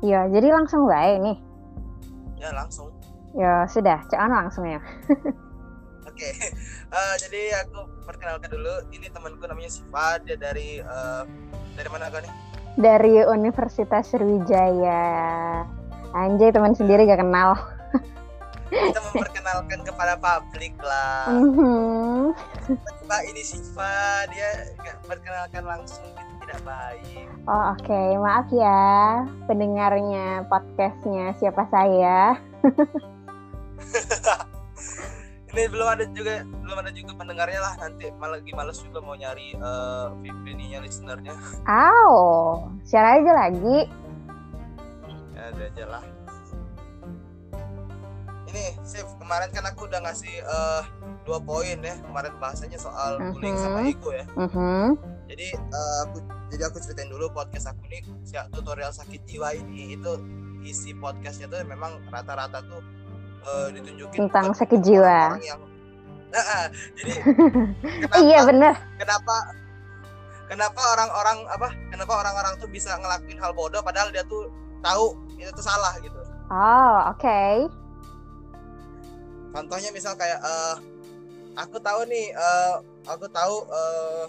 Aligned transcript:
Ya, 0.00 0.24
jadi 0.32 0.48
langsung 0.48 0.88
baik 0.88 1.20
nih. 1.20 1.36
Ya, 2.40 2.50
langsung. 2.56 2.88
Ya, 3.36 3.68
sudah. 3.68 4.00
Jangan 4.08 4.32
langsung 4.32 4.64
ya. 4.64 4.80
Oke. 6.08 6.28
Eh, 6.90 7.14
jadi 7.22 7.54
aku 7.62 7.86
perkenalkan 8.02 8.50
dulu. 8.50 8.82
Ini 8.90 9.14
temanku 9.14 9.46
namanya 9.46 9.70
Siva. 9.70 10.18
Dia 10.26 10.34
dari 10.34 10.82
eh, 10.82 11.22
dari 11.78 11.86
mana 11.86 12.10
kau 12.10 12.18
nih? 12.18 12.34
Dari 12.74 13.14
Universitas 13.30 14.10
Sriwijaya. 14.10 15.62
Anjay, 16.10 16.50
teman 16.50 16.74
sendiri 16.74 17.06
gak 17.06 17.22
kenal. 17.22 17.54
Kita 18.70 19.02
memperkenalkan 19.06 19.86
kepada 19.86 20.18
publik 20.18 20.74
lah. 20.82 21.30
Pak, 23.06 23.22
ini 23.30 23.42
Siva. 23.46 24.26
Dia 24.34 24.74
nggak 24.82 24.98
perkenalkan 25.06 25.62
langsung 25.62 26.02
itu 26.10 26.29
tidak 26.50 26.66
baik. 26.66 27.26
Oh, 27.46 27.64
oke. 27.78 28.02
Maaf 28.18 28.50
ya 28.50 28.82
pendengarnya 29.46 30.42
podcastnya 30.50 31.30
siapa 31.38 31.62
saya. 31.70 32.34
Ini 35.50 35.66
belum 35.66 35.86
ada 35.86 36.06
juga 36.10 36.42
belum 36.42 36.78
ada 36.78 36.90
juga 36.90 37.14
pendengarnya 37.14 37.58
lah 37.58 37.74
nanti 37.78 38.10
malah 38.18 38.38
lagi 38.38 38.50
males 38.50 38.78
juga 38.82 38.98
mau 38.98 39.14
nyari 39.14 39.54
VP-nya 40.22 40.82
listenernya. 40.82 41.34
Aw, 41.66 42.14
share 42.82 43.22
aja 43.22 43.32
lagi. 43.46 43.86
Ya 45.34 45.42
ada 45.54 45.62
aja 45.70 45.84
lah. 45.86 46.02
Ini 48.50 48.74
Sif, 48.82 49.06
kemarin 49.22 49.50
kan 49.54 49.62
aku 49.70 49.86
udah 49.86 50.02
ngasih 50.02 50.34
eh, 50.42 50.82
dua 51.22 51.38
poin 51.38 51.78
ya 51.78 51.94
kemarin 52.02 52.34
bahasanya 52.42 52.78
soal 52.78 53.18
bullying 53.30 53.54
sama 53.54 53.86
Mhm. 53.86 53.90
ego 53.90 54.10
ya. 54.10 54.26
Mhm. 54.34 54.86
Jadi 55.30 55.46
eh, 55.54 55.96
aku 56.06 56.18
jadi 56.50 56.62
aku 56.66 56.76
ceritain 56.78 57.06
dulu 57.06 57.30
podcast 57.30 57.66
aku 57.66 57.86
nih 57.86 58.02
si 58.20 58.34
tutorial 58.50 58.90
sakit 58.90 59.22
jiwa 59.24 59.54
ini 59.54 59.94
itu 59.94 60.12
isi 60.60 60.92
podcastnya 60.92 61.46
tuh 61.46 61.62
memang 61.62 62.02
rata-rata 62.08 62.60
tuh 62.62 62.82
eh, 63.42 63.68
ditunjukin 63.72 64.18
Tentang 64.20 64.52
sakit 64.52 64.80
jiwa. 64.80 65.06
orang-orang 65.32 65.46
yang 65.46 65.60
Nah, 66.30 66.44
ah, 66.44 66.66
jadi 66.94 67.10
kenapa 68.06 68.14
Iya 68.20 68.38
bener. 68.44 68.74
kenapa 68.96 69.36
kenapa 70.46 70.80
orang-orang 70.88 71.38
apa 71.48 71.68
kenapa 71.88 72.12
orang-orang 72.16 72.52
tuh 72.56 72.66
bisa 72.66 72.94
ngelakuin 72.94 73.34
hal 73.36 73.50
bodoh 73.50 73.80
padahal 73.80 74.10
dia 74.10 74.22
tuh 74.24 74.46
tahu 74.78 75.14
itu 75.34 75.50
tuh 75.50 75.64
salah 75.64 75.94
gitu 75.98 76.18
Oh, 76.46 76.98
oke. 77.08 77.70
contohnya 79.50 79.90
misal 79.90 80.14
kayak 80.14 80.38
eh 80.38 80.76
aku 81.56 81.78
tahu 81.78 82.06
nih 82.06 82.30
eh 82.30 82.74
aku 83.04 83.26
tahu 83.26 83.66
eh 83.66 84.22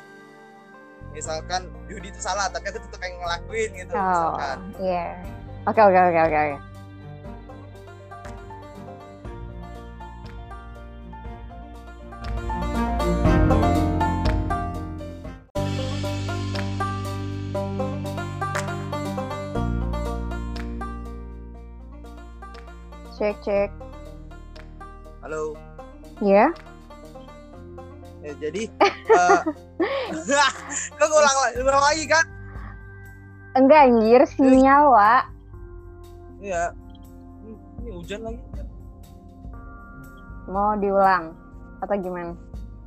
misalkan 1.12 1.68
judi 1.92 2.08
itu 2.10 2.20
salah 2.20 2.48
tapi 2.48 2.72
aku 2.72 2.80
tetap 2.80 3.00
pengen 3.00 3.20
ngelakuin 3.20 3.70
gitu 3.76 3.92
Oh, 3.92 4.36
misalkan 4.36 4.60
iya. 4.80 5.08
Oke, 5.70 5.78
oke, 5.78 6.00
oke, 6.10 6.20
oke. 6.26 6.58
Cek, 23.18 23.36
cek. 23.46 23.70
halo 25.22 25.54
Ya, 26.22 26.54
ya, 28.22 28.34
jadi 28.38 28.70
eh 29.14 29.42
lo 30.98 31.06
ngulang 31.06 31.38
lagi 31.40 31.56
ngulang 31.58 31.84
lagi 31.84 32.04
kan 32.06 32.26
enggak 33.54 33.82
anjir, 33.86 34.22
sinyal, 34.30 34.84
Wak. 34.90 35.24
iya 36.40 36.72
ini, 37.42 37.52
ini 37.80 37.90
hujan 37.92 38.22
lagi 38.24 38.42
Mau 40.44 40.76
diulang 40.76 41.32
atau 41.80 41.96
gimana? 41.96 42.34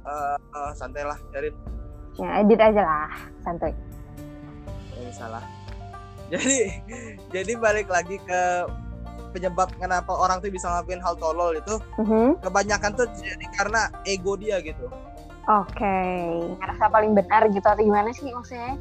Eh, 0.04 0.36
eh, 0.36 0.70
santai 0.74 1.02
lah 1.02 1.16
Karin 1.30 1.54
Ya, 2.14 2.38
edit 2.38 2.58
aja 2.58 2.78
lah, 2.78 3.10
santuy. 3.40 3.72
ya 4.94 5.10
salah 5.10 5.42
jadi 6.26 6.80
jadi 7.34 7.52
balik 7.54 7.86
lagi 7.86 8.16
ke 8.18 8.40
penyebab 9.30 9.66
kenapa 9.74 10.08
orang 10.08 10.38
tuh 10.38 10.48
bisa 10.48 10.70
ngelakuin 10.70 11.02
hal 11.02 11.14
tolol 11.14 11.52
itu 11.52 11.74
Mhm. 11.98 12.38
kebanyakan 12.38 12.94
tuh 12.94 13.06
jadi 13.12 13.46
karena 13.52 13.80
ego 14.04 14.32
dia 14.34 14.62
gitu 14.62 14.86
Oke, 15.44 15.96
ngerasa 16.56 16.88
paling 16.88 17.12
benar 17.12 17.44
gitu 17.52 17.64
atau 17.64 17.84
gimana 17.84 18.08
sih 18.16 18.32
maksudnya? 18.32 18.80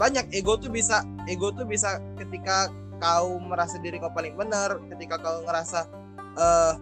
banyak 0.00 0.32
ego 0.32 0.56
tuh 0.56 0.72
bisa 0.72 1.04
ego 1.28 1.52
tuh 1.52 1.68
bisa 1.68 2.00
ketika 2.16 2.72
kau 2.96 3.36
merasa 3.36 3.76
diri 3.80 4.00
kau 4.00 4.12
paling 4.12 4.32
benar 4.32 4.80
ketika 4.96 5.20
kau 5.20 5.44
ngerasa 5.44 5.84
eh 6.40 6.72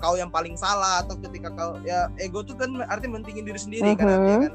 kau 0.00 0.16
yang 0.16 0.32
paling 0.32 0.56
salah 0.56 1.04
atau 1.04 1.20
ketika 1.20 1.52
kau 1.52 1.76
ya 1.84 2.08
ego 2.16 2.40
tuh 2.40 2.56
kan 2.56 2.72
arti 2.88 3.12
mentingin 3.12 3.44
diri 3.44 3.60
sendiri 3.60 3.92
kan 3.92 4.08
Mhm. 4.08 4.14
artinya 4.16 4.38
kan 4.40 4.54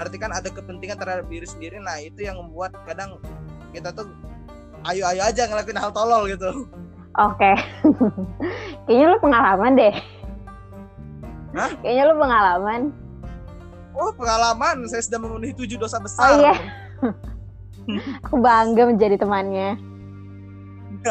arti 0.00 0.16
kan 0.16 0.30
ada 0.32 0.48
kepentingan 0.48 0.96
terhadap 0.96 1.26
diri 1.28 1.44
sendiri 1.44 1.76
nah 1.80 2.00
itu 2.00 2.24
yang 2.24 2.40
membuat 2.40 2.72
kadang 2.88 3.20
kita 3.76 3.92
tuh 3.92 4.08
ayo-ayo 4.88 5.20
aja 5.20 5.44
ngelakuin 5.52 5.76
hal 5.76 5.92
tolol 5.92 6.24
gitu 6.32 6.64
Oke. 7.18 7.58
Kayaknya 8.86 9.06
lu 9.10 9.18
pengalaman 9.18 9.74
deh. 9.74 9.94
Hah? 11.50 11.70
Kayaknya 11.80 12.02
lu 12.04 12.14
pengalaman. 12.16 12.80
oh 13.90 14.10
pengalaman 14.14 14.86
saya 14.86 15.02
sudah 15.02 15.18
memenuhi 15.18 15.52
tujuh 15.52 15.76
dosa 15.76 15.98
Oh 15.98 16.02
besar 16.02 16.30
iya. 16.38 16.54
Aku 18.22 18.38
bangga 18.38 18.86
menjadi 18.86 19.18
temannya. 19.18 19.74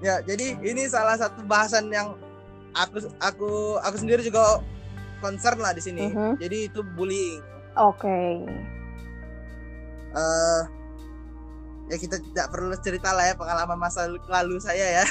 ya 0.00 0.20
jadi 0.20 0.58
ini 0.60 0.84
salah 0.84 1.16
satu 1.16 1.44
bahasan 1.44 1.88
yang 1.88 2.12
aku 2.74 2.98
aku 3.20 3.50
aku 3.80 3.96
sendiri 3.96 4.20
juga 4.20 4.60
concern 5.18 5.56
lah 5.56 5.72
di 5.72 5.80
sini 5.80 6.10
Mhm. 6.10 6.36
jadi 6.36 6.68
itu 6.68 6.80
bullying 6.92 7.40
Oke. 7.74 8.44
eh 10.12 10.62
ya 11.84 11.96
kita 11.96 12.16
tidak 12.20 12.46
perlu 12.48 12.72
cerita 12.78 13.12
lah 13.12 13.28
ya 13.28 13.34
pengalaman 13.34 13.78
masa 13.78 14.04
lalu 14.08 14.56
saya 14.58 15.00
ya 15.00 15.04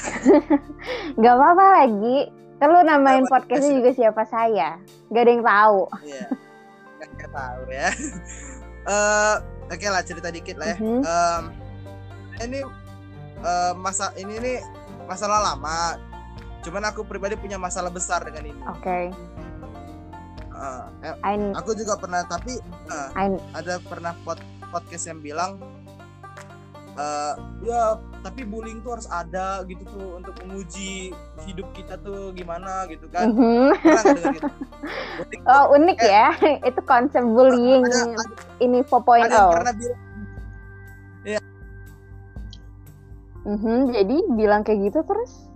Gak 1.21 1.33
apa-apa 1.33 1.65
lagi. 1.79 2.17
Kan 2.57 2.67
lu 2.69 2.79
namain 2.81 3.23
Gak 3.23 3.31
podcastnya 3.31 3.73
juga 3.81 3.91
siapa 3.91 4.23
saya. 4.23 4.77
Gak 5.09 5.21
ada 5.21 5.31
yang 5.31 5.43
tahu. 5.43 5.79
Iya. 6.01 6.23
Nggak 7.03 7.31
tahu 7.35 7.61
ya 7.67 7.89
eh 8.95 9.35
oke 9.67 9.87
lah 9.87 10.01
cerita 10.03 10.31
dikit 10.31 10.55
lah 10.55 10.71
ya 10.71 10.77
Mhm. 10.79 11.01
Em, 11.03 11.43
ini 12.47 12.59
eh, 13.39 13.73
masa 13.75 14.15
ini 14.15 14.39
nih 14.39 14.57
masalah 15.03 15.51
lama 15.51 15.99
cuman 16.63 16.83
aku 16.87 17.03
pribadi 17.03 17.35
punya 17.35 17.59
masalah 17.59 17.91
besar 17.91 18.23
dengan 18.23 18.55
ini 18.55 18.61
Oke. 18.71 19.11
Eh, 20.53 20.83
eh, 21.03 21.15
I, 21.27 21.35
aku 21.51 21.75
juga 21.75 21.99
pernah 21.99 22.23
tapi 22.23 22.55
eh, 22.87 23.09
I, 23.19 23.35
ada 23.51 23.83
pernah 23.83 24.15
pod, 24.23 24.39
podcast 24.71 25.11
yang 25.11 25.19
bilang 25.19 25.59
eh 26.93 27.33
ya 27.65 27.97
tapi 28.21 28.45
bullying 28.45 28.85
tuh 28.85 28.95
harus 28.99 29.09
ada 29.09 29.65
gitu 29.65 29.81
tuh 29.89 30.21
untuk 30.21 30.37
menguji 30.45 31.09
hidup 31.49 31.67
kita 31.73 31.97
tuh 31.99 32.29
gimana 32.37 32.85
gitu 32.87 33.09
kan 33.09 33.33
Mhm. 33.33 33.73
dengar 33.81 34.05
gitu 34.13 34.47
Bullying 35.17 35.41
tuh 35.41 35.49
Oh 35.49 35.63
unik 35.73 35.97
ya. 35.99 36.27
Itu 36.69 36.81
konsep 36.85 37.23
bullying 37.23 37.83
ada, 37.87 38.13
ada, 38.13 38.23
ini 38.61 38.79
4.0. 38.85 39.25
ada 39.25 39.39
pernah 39.49 39.73
bilang 39.73 40.01
Mhm, 43.43 43.91
Jadi 43.91 44.15
bilang 44.39 44.63
kayak 44.63 44.79
gitu 44.87 44.99
terus? 45.03 45.51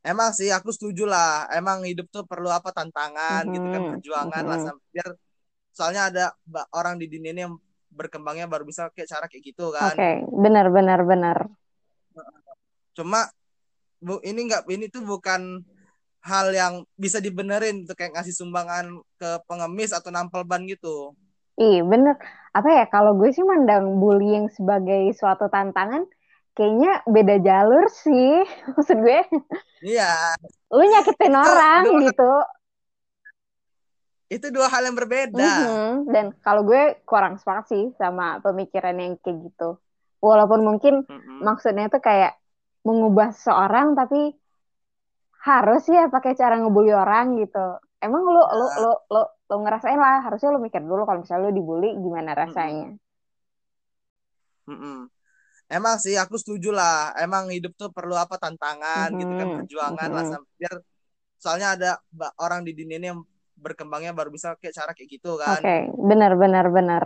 Emang 0.00 0.30
sih 0.32 0.48
aku 0.48 0.72
setuju 0.72 1.04
lah 1.04 1.48
emang 1.52 1.84
hidup 1.84 2.08
tuh 2.08 2.24
perlu 2.24 2.48
apa 2.48 2.72
tantangan 2.72 3.44
gitu 3.52 3.66
kan 3.68 3.82
perjuangan 3.84 4.44
lah 4.48 4.58
mhm. 4.58 4.64
sam- 4.64 4.84
biar 4.92 5.08
soalnya 5.76 6.02
ada 6.10 6.24
orang 6.74 6.98
di 7.00 7.06
dunia 7.06 7.30
ini 7.32 7.42
yang 7.46 7.54
berkembangnya 7.90 8.46
baru 8.46 8.64
bisa 8.64 8.88
kayak 8.94 9.08
cara 9.10 9.24
kayak 9.26 9.44
gitu 9.44 9.68
Oke, 9.70 9.76
kan 9.76 9.94
benar 10.30 10.66
benar 10.70 11.00
benar. 11.04 11.38
cuma 12.90 13.30
bu 14.02 14.18
ini 14.26 14.50
nggak 14.50 14.66
ini 14.66 14.86
tuh 14.90 15.04
bukan 15.06 15.62
hal 16.20 16.52
yang 16.52 16.84
bisa 17.00 17.16
dibenerin 17.22 17.88
tuh 17.88 17.96
kayak 17.96 18.12
ngasih 18.18 18.34
sumbangan 18.36 19.00
ke 19.16 19.40
pengemis 19.48 19.92
atau 19.96 20.12
nampel 20.12 20.44
ban 20.44 20.64
gitu 20.68 21.16
Ih, 21.60 21.84
bener. 21.84 22.16
Apa 22.56 22.68
ya, 22.72 22.84
kalau 22.88 23.12
gue 23.20 23.30
sih 23.36 23.44
mandang 23.44 24.00
bullying 24.00 24.48
sebagai 24.48 25.12
suatu 25.12 25.52
tantangan, 25.52 26.08
kayaknya 26.56 26.90
beda 27.06 27.36
jalur 27.46 27.84
sih. 27.90 28.42
Maksud 28.74 28.98
gue, 29.00 29.20
iya 29.82 30.06
lu 30.70 30.82
nyakitin 30.86 31.34
Itu 31.34 31.50
orang 31.50 31.82
dua- 31.86 32.02
gitu. 32.06 32.30
itu 34.30 34.46
dua 34.54 34.66
hal 34.70 34.82
yang 34.86 34.94
berbeda 34.94 35.50
Mhm. 35.58 36.10
Dan 36.14 36.26
kalau 36.44 36.62
gue 36.66 36.82
kurang 37.06 37.38
sepakat 37.38 37.64
sih 37.70 37.84
sama 38.00 38.42
pemikiran 38.44 38.96
yang 38.98 39.14
kayak 39.22 39.38
gitu. 39.46 39.78
Walaupun 40.18 40.60
mungkin 40.68 40.94
Mm-mm. 41.06 41.38
maksudnya 41.46 41.86
tuh 41.94 42.02
kayak 42.02 42.32
mengubah 42.82 43.30
seorang 43.34 43.94
tapi 43.94 44.34
harus 45.48 45.82
ya 45.88 46.02
pakai 46.14 46.32
cara 46.40 46.54
ngebully 46.60 46.92
orang 47.04 47.26
gitu. 47.42 47.58
Emang 48.04 48.22
lu 48.34 48.42
lu 48.58 48.66
Ya, 48.66 48.76
lu 48.82 48.90
lu 49.12 49.20
lu 49.50 49.56
ngerasain 49.62 49.98
lah, 50.04 50.16
harusnya 50.24 50.48
lu 50.54 50.60
mikir 50.66 50.82
dulu 50.90 51.02
kalau 51.08 51.20
misalnya 51.22 51.44
lu 51.48 51.52
dibully 51.58 51.88
gimana 52.04 52.30
rasanya. 52.42 52.88
mm-mm. 54.68 55.10
Emang 55.70 56.02
sih 56.02 56.18
aku 56.18 56.34
setuju 56.34 56.74
lah. 56.74 57.14
Emang 57.14 57.46
hidup 57.54 57.78
tuh 57.78 57.94
perlu 57.94 58.18
apa 58.18 58.34
tantangan 58.36 59.14
gitu 59.14 59.32
kan 59.38 59.46
perjuangan 59.62 60.10
lah 60.10 60.24
mhm. 60.26 60.32
sampai 60.34 60.52
biar 60.58 60.76
soalnya 61.40 61.68
ada 61.78 61.90
orang 62.42 62.66
di 62.66 62.74
dunia 62.74 62.98
ini 62.98 63.06
yang 63.14 63.22
berkembangnya 63.54 64.10
baru 64.10 64.34
bisa 64.34 64.58
kayak 64.58 64.74
cara 64.74 64.90
kayak 64.90 65.08
gitu 65.14 65.38
kan. 65.38 65.62
Oke, 65.62 65.76
benar 65.94 66.34
benar 66.34 66.66
benar. 66.74 67.02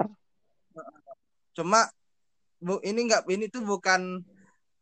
Cuma 1.53 1.87
bu, 2.59 2.81
ini 2.81 3.05
nggak 3.05 3.29
ini 3.29 3.53
tuh 3.53 3.63
bukan 3.63 4.25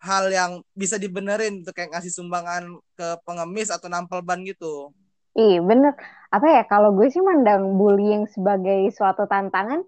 hal 0.02 0.25
yang 0.31 0.52
bisa 0.75 0.99
dibenerin 0.99 1.62
tuh 1.67 1.75
kayak 1.75 1.94
ngasih 1.94 2.12
sumbangan 2.14 2.78
ke 2.94 3.19
pengemis 3.26 3.70
atau 3.70 3.90
nampel 3.90 4.23
ban 4.23 4.43
gitu. 4.46 4.94
Ih, 5.32 5.64
bener. 5.64 5.96
Apa 6.28 6.44
ya, 6.44 6.62
kalau 6.69 6.93
gue 6.93 7.08
sih 7.08 7.25
mandang 7.25 7.81
bullying 7.81 8.28
sebagai 8.28 8.93
suatu 8.93 9.25
tantangan, 9.25 9.81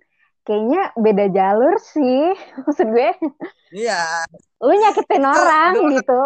kayaknya 0.47 0.81
beda 0.97 1.25
jalur 1.37 1.75
sih. 1.81 2.33
Maksud 2.65 2.89
gue, 2.95 3.11
Iya, 3.75 4.25
lu 4.65 4.73
nyakitin 4.81 5.25
itu 5.25 5.41
orang 5.43 5.73
dua 5.75 5.91
gitu. 5.95 6.21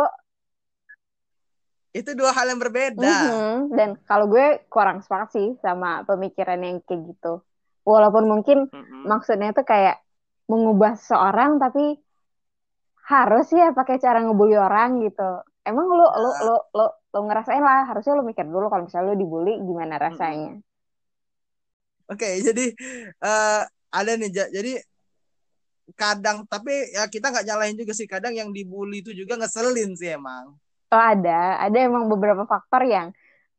itu 1.99 2.11
dua 2.15 2.31
hal 2.37 2.47
yang 2.53 2.61
berbeda. 2.61 3.09
Mhm. 3.09 3.75
Dan 3.79 3.91
kalau 4.09 4.27
gue 4.33 4.47
kurang 4.75 4.99
sepakat 5.05 5.29
sih 5.37 5.49
sama 5.65 6.03
pemikiran 6.09 6.61
yang 6.67 6.77
kayak 6.87 7.03
gitu. 7.15 7.41
Walaupun 7.89 8.25
mungkin 8.33 8.59
Mm-mm. 8.75 9.09
maksudnya 9.09 9.51
tuh 9.57 9.65
kayak 9.65 9.97
mengubah 10.51 10.93
seorang, 11.09 11.57
tapi 11.63 11.97
harus 13.13 13.47
ya 13.61 13.67
pakai 13.79 13.97
cara 14.05 14.19
ngebully 14.25 14.57
orang 14.67 14.91
gitu. 15.07 15.23
Emang 15.69 15.87
lu 15.99 16.07
lu 16.23 16.31
Ya, 16.33 16.41
lu 16.47 16.57
lu 16.77 16.87
lu 17.15 17.21
ngerasain 17.27 17.63
lah, 17.69 17.81
harusnya 17.89 18.13
lu 18.19 18.25
mikir 18.31 18.45
dulu 18.55 18.67
kalau 18.73 18.85
misalnya 18.87 19.07
lu 19.13 19.17
dibully 19.23 19.53
gimana 19.69 19.95
mm-mm. 20.07 20.07
rasanya. 20.07 20.53
Oke, 22.09 22.41
jadi 22.41 22.73
eh, 23.21 23.63
ada 23.89 24.13
nih 24.15 24.31
Ja. 24.31 24.45
jadi 24.53 24.73
kadang 25.97 26.45
tapi 26.45 26.93
ya 26.93 27.09
kita 27.09 27.33
nggak 27.33 27.47
nyalahin 27.49 27.77
juga 27.81 27.97
sih 27.97 28.05
kadang 28.05 28.37
yang 28.37 28.53
dibully 28.53 29.01
itu 29.01 29.17
juga 29.17 29.41
ngeselin 29.41 29.97
sih 29.97 30.13
emang. 30.13 30.53
Oh 30.89 31.01
ada, 31.01 31.61
ada 31.61 31.77
emang 31.81 32.09
beberapa 32.09 32.45
faktor 32.45 32.85
yang 32.85 33.13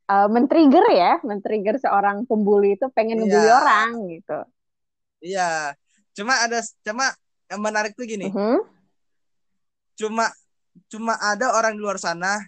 uh, 0.09 0.25
men-trigger 0.29 0.85
ya, 0.93 1.17
men-trigger 1.21 1.77
seorang 1.77 2.25
pembuli 2.25 2.73
itu 2.77 2.85
pengen 2.93 3.21
ngebully 3.21 3.49
Iya, 3.49 3.53
orang 3.53 3.89
gitu. 4.09 4.39
iya. 5.21 5.49
Cuma 6.13 6.37
ada 6.41 6.61
cuma 6.85 7.05
yang 7.49 7.61
menarik 7.61 7.97
tuh 7.97 8.05
gini, 8.05 8.29
Mhm. 8.29 8.61
cuma 9.97 10.29
cuma 10.89 11.17
ada 11.17 11.49
orang 11.53 11.73
di 11.73 11.81
luar 11.81 11.97
sana 11.97 12.45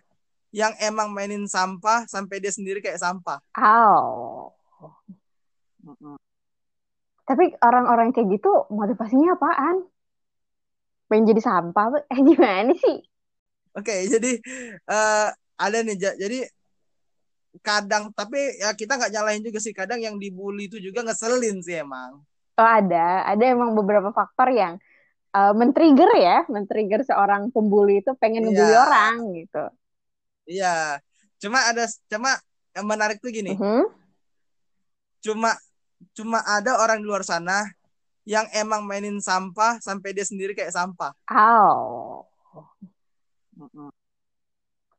yang 0.54 0.78
emang 0.78 1.10
mainin 1.10 1.50
sampah 1.50 2.06
sampai 2.06 2.38
dia 2.38 2.54
sendiri 2.54 2.86
kayak 2.86 3.02
sampah. 3.02 3.42
Aw. 3.58 4.54
Tapi 7.32 7.46
orang-orang 7.68 8.12
kayak 8.12 8.28
gitu 8.36 8.52
motivasinya 8.80 9.40
apaan? 9.40 9.76
Pengen 11.08 11.30
jadi 11.32 11.42
sampah? 11.48 11.86
Eh 12.12 12.20
gimana 12.28 12.72
sih? 12.76 12.98
Oke, 13.72 13.96
jadi 14.04 14.32
eh, 14.92 15.28
ada 15.56 15.78
nih 15.88 15.96
Ja. 15.96 16.12
jadi 16.20 16.40
kadang 17.64 18.12
tapi 18.16 18.40
ya 18.60 18.72
kita 18.72 18.96
nggak 18.96 19.12
nyalahin 19.12 19.44
juga 19.44 19.60
sih 19.60 19.76
kadang 19.76 20.00
yang 20.00 20.16
dibully 20.16 20.68
itu 20.72 20.80
juga 20.80 21.04
ngeselin 21.08 21.60
sih 21.64 21.80
emang. 21.80 22.20
Oh 22.60 22.68
ada, 22.68 23.24
ada 23.32 23.44
emang 23.48 23.72
beberapa 23.80 24.12
faktor 24.12 24.52
yang 24.52 24.76
uh, 25.36 25.54
men-trigger 25.56 26.12
ya, 26.20 26.44
men-trigger 26.52 27.02
seorang 27.08 27.50
pembuli 27.56 28.04
itu 28.04 28.12
pengen 28.20 28.52
ngebully 28.52 28.76
Iya, 28.76 28.84
orang 28.88 29.14
gitu. 29.40 29.64
iya. 30.48 30.76
Cuma 31.42 31.60
ada 31.66 31.88
cuma 32.12 32.38
yang 32.76 32.86
menarik 32.88 33.18
tuh 33.24 33.32
gini, 33.34 33.56
Mhm. 33.58 33.88
cuma 35.22 35.52
cuma 36.18 36.42
ada 36.44 36.78
orang 36.82 37.02
di 37.02 37.08
luar 37.08 37.24
sana 37.26 37.66
yang 38.26 38.46
emang 38.54 38.86
mainin 38.86 39.18
sampah 39.18 39.82
sampai 39.82 40.14
dia 40.14 40.26
sendiri 40.26 40.54
kayak 40.54 40.74
sampah. 40.74 41.14
Aw. 41.30 42.22
Mm-mm. 43.58 43.90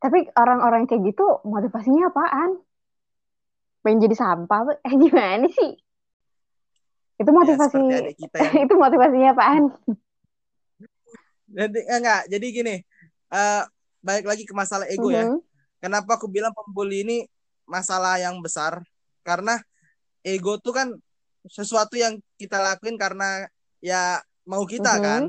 Tapi 0.03 0.27
orang-orang 0.35 0.91
kayak 0.91 1.15
gitu 1.15 1.23
motivasinya 1.47 2.11
apaan? 2.11 2.59
Pengen 3.87 4.03
jadi 4.03 4.17
sampah? 4.19 4.83
Eh 4.83 4.95
gimana 4.99 5.47
sih? 5.47 5.79
Itu 7.23 7.31
Ya 7.31 7.39
motivasi 7.39 7.83
kita 8.19 8.37
yang 8.43 8.55
itu 8.67 8.75
motivasinya 8.75 9.29
apaan? 9.35 9.63
jadi 11.53 11.81
eh, 11.85 11.99
enggak, 12.01 12.23
jadi 12.33 12.47
gini, 12.51 12.75
eh 13.31 13.63
balik 14.03 14.27
lagi 14.27 14.43
ke 14.43 14.55
masalah 14.57 14.91
ego 14.91 15.15
ya. 15.15 15.31
Mhm. 15.31 15.39
Kenapa 15.79 16.19
aku 16.19 16.27
bilang 16.27 16.51
pembuli 16.55 17.07
ini 17.07 17.17
masalah 17.67 18.19
yang 18.19 18.39
besar? 18.43 18.83
Karena 19.23 19.59
ego 20.23 20.59
tuh 20.59 20.75
kan 20.75 20.89
sesuatu 21.47 21.99
yang 21.99 22.19
kita 22.39 22.63
lakuin 22.63 22.95
karena 22.95 23.47
ya 23.83 24.23
mau 24.47 24.63
kita 24.63 24.99
Mhm. 24.99 25.03
kan. 25.03 25.23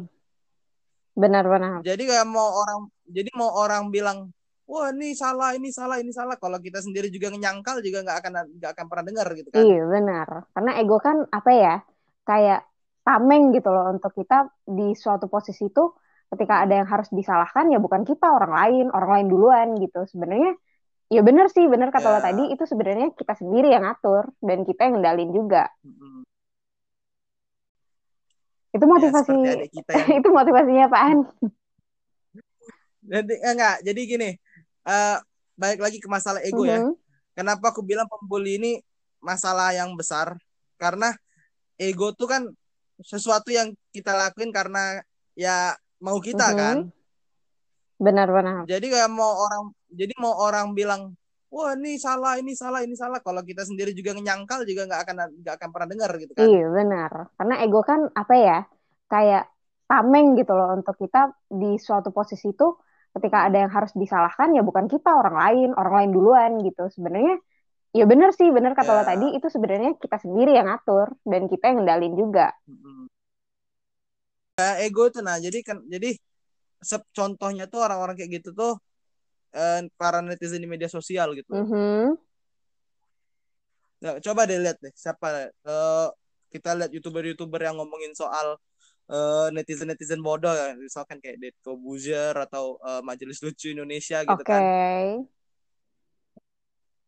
Benar-benar. 1.13 1.85
Jadi 1.85 2.09
kayak 2.09 2.25
mau 2.25 2.61
orang 2.65 2.89
jadi 3.05 3.29
mau 3.37 3.53
orang 3.53 3.93
bilang, 3.93 4.33
"Wah, 4.65 4.89
ini 4.89 5.13
salah, 5.13 5.53
ini 5.53 5.69
salah, 5.69 6.01
ini 6.01 6.09
salah." 6.09 6.33
Kalau 6.41 6.57
kita 6.57 6.81
sendiri 6.81 7.13
juga 7.13 7.29
nyangkal 7.29 7.81
juga 7.85 8.01
nggak 8.01 8.17
akan 8.23 8.31
nggak 8.57 8.71
akan 8.73 8.85
pernah 8.89 9.05
dengar 9.05 9.27
gitu 9.37 9.49
kan. 9.53 9.61
Iya, 9.61 9.81
benar. 9.85 10.27
Karena 10.53 10.71
ego 10.81 10.97
kan 10.97 11.17
apa 11.29 11.51
ya? 11.53 11.75
Kayak 12.25 12.65
tameng 13.03 13.51
gitu 13.53 13.69
loh 13.69 13.91
untuk 13.93 14.15
kita 14.15 14.47
di 14.63 14.95
suatu 14.95 15.27
posisi 15.27 15.67
itu 15.67 15.91
ketika 16.33 16.65
ada 16.65 16.81
yang 16.81 16.87
harus 16.89 17.11
disalahkan 17.13 17.69
ya 17.69 17.77
bukan 17.77 18.01
kita, 18.07 18.25
orang 18.25 18.53
lain, 18.57 18.85
orang 18.89 19.11
lain 19.21 19.27
duluan 19.29 19.67
gitu. 19.77 20.01
Sebenarnya 20.09 20.57
ya 21.11 21.21
benar 21.23 21.47
sih, 21.51 21.65
benar 21.67 21.89
kata 21.91 22.07
lo 22.09 22.19
Ya, 22.19 22.23
tadi 22.23 22.43
itu 22.53 22.63
sebenarnya 22.63 23.07
kita 23.15 23.33
sendiri 23.35 23.71
yang 23.73 23.83
ngatur 23.83 24.31
dan 24.39 24.63
kita 24.63 24.87
yang 24.87 24.93
ngendalin 24.99 25.31
juga. 25.33 25.67
mm-mm. 25.83 26.23
Itu 28.73 28.85
ya 28.85 28.89
motivasi 28.89 29.35
adik 29.53 29.69
kita 29.69 29.91
yang 29.93 30.09
itu 30.19 30.29
motivasinya 30.33 30.83
apaan? 30.89 31.17
jadi 33.03 33.35
enggak, 33.51 33.75
jadi 33.83 34.01
gini, 34.07 34.29
eh 34.87 35.17
balik 35.53 35.79
lagi 35.83 35.97
ke 35.99 36.07
masalah 36.09 36.39
ego 36.41 36.63
ya. 36.65 36.79
Mhm. 36.81 36.95
Kenapa 37.33 37.73
aku 37.73 37.81
bilang 37.81 38.05
pembuli 38.09 38.57
ini 38.57 38.71
masalah 39.19 39.73
yang 39.73 39.93
besar? 39.93 40.37
Karena 40.79 41.13
ego 41.77 42.13
tuh 42.13 42.29
kan 42.29 42.41
sesuatu 43.03 43.49
yang 43.51 43.73
kita 43.91 44.13
lakuin 44.13 44.53
karena 44.53 45.01
ya 45.35 45.73
mau 46.01 46.17
kita 46.23 46.53
Mhm. 46.53 46.57
kan. 46.57 46.77
Benar-benar. 48.01 48.65
Jadi 48.65 48.85
kayak 48.89 49.09
mau 49.11 49.33
orang 49.45 49.71
jadi 49.99 50.13
mau 50.23 50.33
orang 50.45 50.73
bilang, 50.77 51.01
"Wah, 51.53 51.71
ini 51.77 51.95
salah, 52.01 52.33
ini 52.41 52.53
salah, 52.57 52.81
ini 52.85 52.95
salah." 52.97 53.19
Kalau 53.21 53.41
kita 53.49 53.63
sendiri 53.69 53.91
juga 53.93 54.11
nyangkal 54.17 54.65
juga 54.69 54.81
nggak 54.89 55.01
akan 55.05 55.15
nggak 55.41 55.55
akan 55.59 55.69
pernah 55.73 55.87
dengar 55.93 56.11
gitu 56.21 56.33
kan. 56.33 56.47
Iya, 56.49 56.63
benar. 56.77 57.11
Karena 57.37 57.53
ego 57.63 57.79
kan 57.89 57.99
apa 58.21 58.33
ya? 58.37 58.57
Kayak 59.11 59.43
tameng 59.89 60.27
gitu 60.39 60.51
loh 60.57 60.67
untuk 60.77 60.95
kita 60.97 61.17
di 61.61 61.77
suatu 61.77 62.09
posisi 62.17 62.49
itu 62.55 62.65
ketika 63.13 63.45
ada 63.45 63.57
yang 63.63 63.71
harus 63.75 63.93
disalahkan 63.93 64.49
ya 64.57 64.61
bukan 64.65 64.85
kita, 64.89 65.09
orang 65.21 65.35
lain, 65.37 65.69
orang 65.77 65.93
lain 65.97 66.11
duluan 66.15 66.51
gitu. 66.65 66.81
Sebenarnya 66.95 67.37
ya 67.97 68.05
benar 68.11 68.29
sih, 68.39 68.49
benar 68.57 68.73
kata 68.79 68.91
lo 68.97 69.03
tadi 69.05 69.25
Ya. 69.25 69.37
itu 69.37 69.47
sebenarnya 69.55 69.91
kita 70.03 70.17
sendiri 70.25 70.51
yang 70.57 70.67
ngatur 70.69 71.07
dan 71.31 71.41
kita 71.51 71.63
yang 71.69 71.77
ngendalin 71.83 72.13
juga. 72.21 72.45
mm-mm. 72.67 73.07
Ya, 74.59 74.69
ego 74.85 75.03
tuh 75.13 75.21
nah, 75.27 75.37
jadi 75.45 75.57
kan 75.67 75.77
jadi 75.93 76.07
contohnya 77.17 77.63
tuh 77.71 77.79
orang-orang 77.85 78.15
kayak 78.19 78.31
gitu 78.41 78.49
tuh 78.59 78.71
eh, 79.53 79.81
para 79.95 80.19
netizen 80.19 80.61
di 80.61 80.69
media 80.69 80.89
sosial 80.89 81.37
gitu. 81.37 81.53
Mhm. 81.53 82.17
Nah, 84.03 84.19
coba 84.19 84.43
deh 84.43 84.59
lihat 84.59 84.77
deh 84.83 84.91
siapa 84.97 85.47
eh, 85.47 86.07
kita 86.51 86.75
lihat 86.75 86.91
youtuber-youtuber 86.91 87.61
yang 87.63 87.79
ngomongin 87.79 88.11
soal 88.13 88.59
eh, 89.07 89.47
netizen-netizen 89.55 90.19
bodoh 90.19 90.51
ya, 90.51 90.75
misalkan 90.75 91.23
kayak 91.23 91.39
Dedko 91.39 91.79
Buzer 91.79 92.35
atau 92.35 92.75
eh, 92.83 93.01
Majelis 93.05 93.39
Lucu 93.39 93.71
Indonesia 93.71 94.21
gitu 94.25 94.43
Oke. 94.43 94.49
kan. 94.49 94.63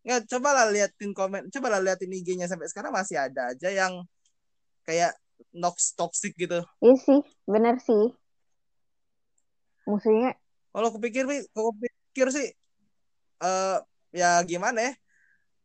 Nggak, 0.05 0.21
cobalah 0.29 0.69
liatin 0.69 1.11
komen, 1.17 1.49
cobalah 1.49 1.81
liatin 1.81 2.13
IG-nya 2.13 2.45
sampai 2.45 2.69
sekarang 2.69 2.93
masih 2.93 3.17
ada 3.17 3.49
aja 3.49 3.69
yang 3.73 4.05
kayak 4.85 5.17
nox 5.49 5.97
toxic 5.97 6.37
gitu. 6.37 6.61
Iya 6.79 6.95
sih, 7.01 7.19
benar 7.49 7.81
sih. 7.81 8.13
Musuhnya 9.89 10.37
Kalau 10.75 10.91
aku 10.91 10.99
pikir, 10.99 11.23
aku 11.25 11.71
pikir 11.79 11.94
sih 12.15 12.47
eh 13.43 13.77
ya 14.15 14.39
gimana 14.47 14.79
ya? 14.79 14.93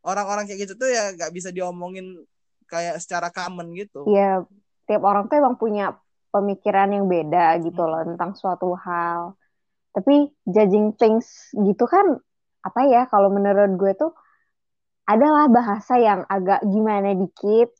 Orang-orang 0.03 0.49
kayak 0.49 0.67
gitu 0.67 0.75
tuh 0.81 0.89
ya 0.91 1.13
nggak 1.15 1.31
bisa 1.31 1.53
diomongin 1.55 2.25
kayak 2.67 2.99
secara 3.03 3.29
common 3.31 3.75
gitu. 3.77 4.07
ya 4.09 4.43
tiap 4.87 5.03
orang 5.07 5.31
tuh 5.31 5.39
emang 5.39 5.55
punya 5.59 5.95
pemikiran 6.31 6.91
yang 6.91 7.07
beda 7.11 7.59
gitu 7.63 7.83
loh 7.83 8.03
Hmm. 8.03 8.15
tentang 8.15 8.33
suatu 8.35 8.75
hal. 8.75 9.35
Tapi 9.91 10.31
judging 10.47 10.95
things 10.95 11.51
gitu 11.55 11.85
kan 11.87 12.19
apa 12.63 12.81
ya 12.87 13.07
kalau 13.11 13.29
menurut 13.31 13.75
gue 13.75 13.93
tuh 13.99 14.13
adalah 15.05 15.51
bahasa 15.51 15.99
yang 15.99 16.23
agak 16.31 16.63
gimana 16.63 17.11
dikit, 17.19 17.75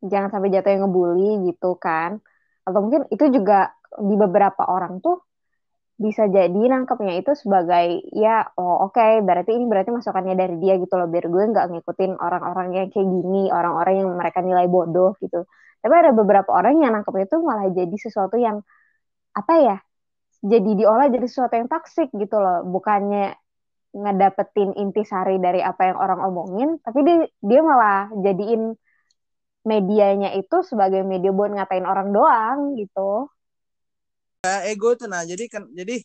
jangan 0.00 0.30
sampai 0.30 0.54
jatuhnya 0.54 0.86
ngebully 0.86 1.50
gitu 1.50 1.74
kan. 1.74 2.22
Atau 2.62 2.80
mungkin 2.86 3.10
itu 3.10 3.26
juga 3.34 3.74
di 3.98 4.14
beberapa 4.14 4.62
orang 4.70 5.02
tuh 5.02 5.18
bisa 5.98 6.22
jadi 6.30 6.60
nangkepnya 6.72 7.12
itu 7.20 7.32
sebagai 7.42 8.06
ya 8.14 8.46
oh 8.54 8.86
oke 8.86 8.94
okay, 8.94 9.18
berarti 9.26 9.50
ini 9.58 9.66
berarti 9.66 9.90
masukannya 9.90 10.34
dari 10.38 10.54
dia 10.62 10.78
gitu 10.78 10.94
loh 10.94 11.10
biar 11.10 11.26
gue 11.26 11.42
nggak 11.52 11.66
ngikutin 11.74 12.12
orang-orang 12.22 12.68
yang 12.76 12.86
kayak 12.94 13.08
gini 13.14 13.50
orang-orang 13.50 13.94
yang 14.06 14.08
mereka 14.14 14.38
nilai 14.38 14.66
bodoh 14.70 15.18
gitu. 15.18 15.42
Tapi 15.82 15.94
ada 15.94 16.10
beberapa 16.14 16.50
orang 16.54 16.74
yang 16.82 16.94
nangkepnya 16.94 17.26
itu 17.26 17.36
malah 17.42 17.66
jadi 17.74 17.96
sesuatu 17.98 18.36
yang 18.38 18.62
apa 19.34 19.54
ya 19.66 19.76
jadi 20.52 20.70
diolah 20.78 21.06
jadi 21.10 21.26
sesuatu 21.26 21.54
yang 21.58 21.68
toksik 21.72 22.08
gitu 22.14 22.36
loh. 22.38 22.62
Bukannya 22.74 23.34
ngedapetin 24.02 24.70
intisari 24.78 25.42
dari 25.42 25.60
apa 25.64 25.82
yang 25.90 25.98
orang 25.98 26.20
omongin 26.30 26.68
tapi 26.84 26.98
dia 27.06 27.16
dia 27.42 27.60
malah 27.64 28.12
jadiin 28.14 28.76
medianya 29.66 30.28
itu 30.38 30.56
sebagai 30.62 31.02
media 31.02 31.30
buat 31.34 31.50
ngatain 31.56 31.86
orang 31.88 32.08
doang 32.14 32.58
gitu 32.78 33.26
ego 34.44 34.94
tuh 34.94 35.10
nah 35.10 35.26
jadi 35.26 35.50
kan 35.50 35.66
jadi 35.74 36.02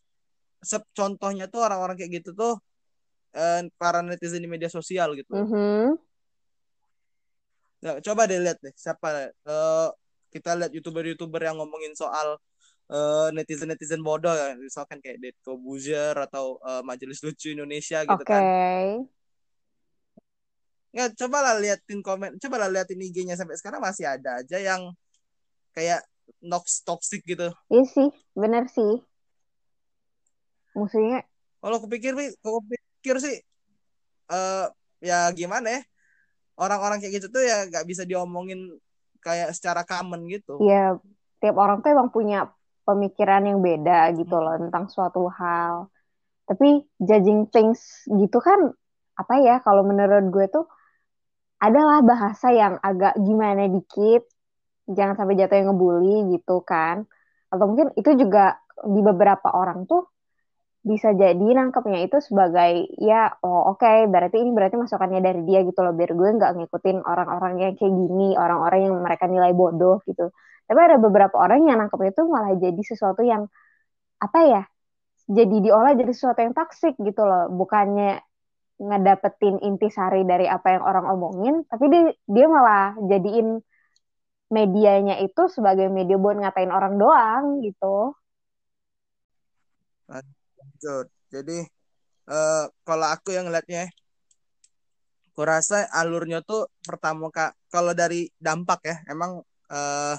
contohnya 0.95 1.45
tuh 1.51 1.61
orang-orang 1.61 1.99
kayak 1.99 2.23
gitu 2.23 2.33
tuh 2.33 2.53
eh, 3.35 3.67
para 3.77 4.01
netizen 4.01 4.41
di 4.41 4.49
media 4.49 4.71
sosial 4.71 5.13
gitu 5.13 5.33
mm 5.33 5.45
-hmm. 5.45 5.85
nah, 7.85 7.99
coba 8.01 8.25
deh 8.25 8.41
lihat 8.41 8.57
deh 8.63 8.73
siapa 8.73 9.29
uh, 9.45 9.89
kita 10.33 10.57
lihat 10.57 10.73
youtuber-youtuber 10.73 11.45
yang 11.45 11.61
ngomongin 11.61 11.93
soal 11.93 12.41
uh, 12.89 13.29
netizen-netizen 13.37 14.01
bodoh 14.01 14.33
ya 14.33 14.57
misalkan 14.57 14.97
kayak 14.97 15.21
Detko 15.21 15.61
Buzer 15.61 16.17
atau 16.17 16.57
uh, 16.65 16.81
Majelis 16.81 17.21
Lucu 17.21 17.53
Indonesia 17.53 18.01
gitu 18.01 18.23
okay. 18.25 18.33
kan 18.33 18.43
Ya, 20.93 21.09
coba 21.09 21.41
lah 21.41 21.57
liatin 21.57 22.05
komen, 22.05 22.37
coba 22.37 22.61
lah 22.61 22.69
liatin 22.69 23.01
IG-nya 23.01 23.33
sampai 23.33 23.57
sekarang 23.57 23.81
masih 23.81 24.05
ada 24.05 24.45
aja 24.45 24.61
yang 24.61 24.93
kayak 25.73 26.05
nox 26.43 26.83
toxic 26.83 27.23
gitu. 27.23 27.51
Iya 27.71 27.85
sih, 27.87 28.09
bener 28.35 28.67
sih. 28.69 28.99
Musuhnya. 30.75 31.23
Kalau 31.63 31.79
aku 31.79 31.87
pikir, 31.87 32.17
aku 32.43 32.59
pikir 32.67 33.15
sih, 33.23 33.39
uh, 34.31 34.67
ya 34.99 35.31
gimana 35.31 35.79
ya? 35.79 35.81
Orang-orang 36.59 37.01
kayak 37.01 37.23
gitu 37.23 37.27
tuh 37.33 37.41
ya 37.41 37.65
gak 37.71 37.87
bisa 37.87 38.03
diomongin 38.03 38.77
kayak 39.23 39.55
secara 39.55 39.87
common 39.87 40.27
gitu. 40.27 40.59
Iya, 40.59 40.99
tiap 41.39 41.55
orang 41.57 41.79
tuh 41.79 41.95
emang 41.95 42.11
punya 42.11 42.51
pemikiran 42.83 43.47
yang 43.47 43.63
beda 43.63 44.11
gitu 44.19 44.35
loh 44.35 44.59
hmm. 44.59 44.67
tentang 44.67 44.85
suatu 44.91 45.31
hal. 45.31 45.87
Tapi 46.43 46.83
judging 46.99 47.47
things 47.47 48.03
gitu 48.11 48.43
kan 48.43 48.75
apa 49.13 49.35
ya 49.39 49.61
kalau 49.63 49.85
menurut 49.87 50.27
gue 50.33 50.45
tuh 50.51 50.65
adalah 51.63 52.03
bahasa 52.03 52.51
yang 52.51 52.75
agak 52.83 53.15
gimana 53.15 53.71
dikit 53.71 54.27
jangan 54.87 55.15
sampai 55.15 55.35
jatuh 55.39 55.55
yang 55.55 55.67
ngebully 55.71 56.37
gitu 56.37 56.63
kan. 56.63 57.07
Atau 57.51 57.65
mungkin 57.69 57.91
itu 57.95 58.11
juga 58.17 58.59
di 58.83 59.01
beberapa 59.03 59.53
orang 59.53 59.85
tuh 59.85 60.13
bisa 60.83 61.15
jadi 61.15 61.39
nangkepnya 61.39 62.03
itu 62.03 62.19
sebagai 62.19 62.91
ya 62.99 63.31
oh 63.39 63.71
oke 63.71 63.79
okay, 63.79 64.03
berarti 64.03 64.43
ini 64.43 64.51
berarti 64.51 64.75
masukannya 64.75 65.23
dari 65.23 65.47
dia 65.47 65.63
gitu 65.63 65.79
loh 65.79 65.95
biar 65.95 66.11
gue 66.11 66.29
nggak 66.35 66.51
ngikutin 66.59 67.07
orang-orang 67.07 67.53
yang 67.63 67.73
kayak 67.79 67.93
gini 67.95 68.35
orang-orang 68.35 68.91
yang 68.91 68.95
mereka 68.99 69.25
nilai 69.31 69.55
bodoh 69.55 70.03
gitu. 70.03 70.27
Tapi 70.67 70.79
ada 70.79 70.97
beberapa 70.99 71.35
orang 71.39 71.63
yang 71.67 71.79
nangkepnya 71.79 72.11
itu 72.11 72.23
malah 72.27 72.51
jadi 72.59 72.81
sesuatu 72.83 73.23
yang 73.23 73.47
apa 74.19 74.39
ya 74.43 74.61
jadi 75.31 75.55
diolah 75.63 75.95
jadi 75.95 76.11
sesuatu 76.11 76.39
yang 76.43 76.51
toksik 76.51 76.99
gitu 76.99 77.23
loh. 77.23 77.47
Bukannya 77.55 78.19
ngedapetin 78.83 79.63
intisari 79.63 80.27
dari 80.27 80.51
apa 80.51 80.67
yang 80.75 80.83
orang 80.83 81.05
omongin 81.15 81.63
tapi 81.71 81.87
dia 81.87 82.11
dia 82.27 82.45
malah 82.51 82.99
jadiin 82.99 83.63
medianya 84.51 85.21
itu 85.23 85.47
sebagai 85.49 85.87
media 85.87 86.19
buat 86.19 86.37
ngatain 86.39 86.71
orang 86.73 86.95
doang 86.99 87.43
gitu. 87.63 88.13
Lanjut. 90.09 91.07
Jadi 91.33 91.65
uh, 92.29 92.65
kalau 92.85 93.07
aku 93.09 93.33
yang 93.33 93.49
ngeliatnya, 93.49 93.89
aku 95.33 95.41
rasa 95.41 95.89
alurnya 95.89 96.45
tuh 96.45 96.69
pertama 96.85 97.33
kak 97.33 97.57
kalau 97.73 97.95
dari 97.97 98.29
dampak 98.37 98.79
ya, 98.85 98.95
emang 99.09 99.41
uh, 99.73 100.15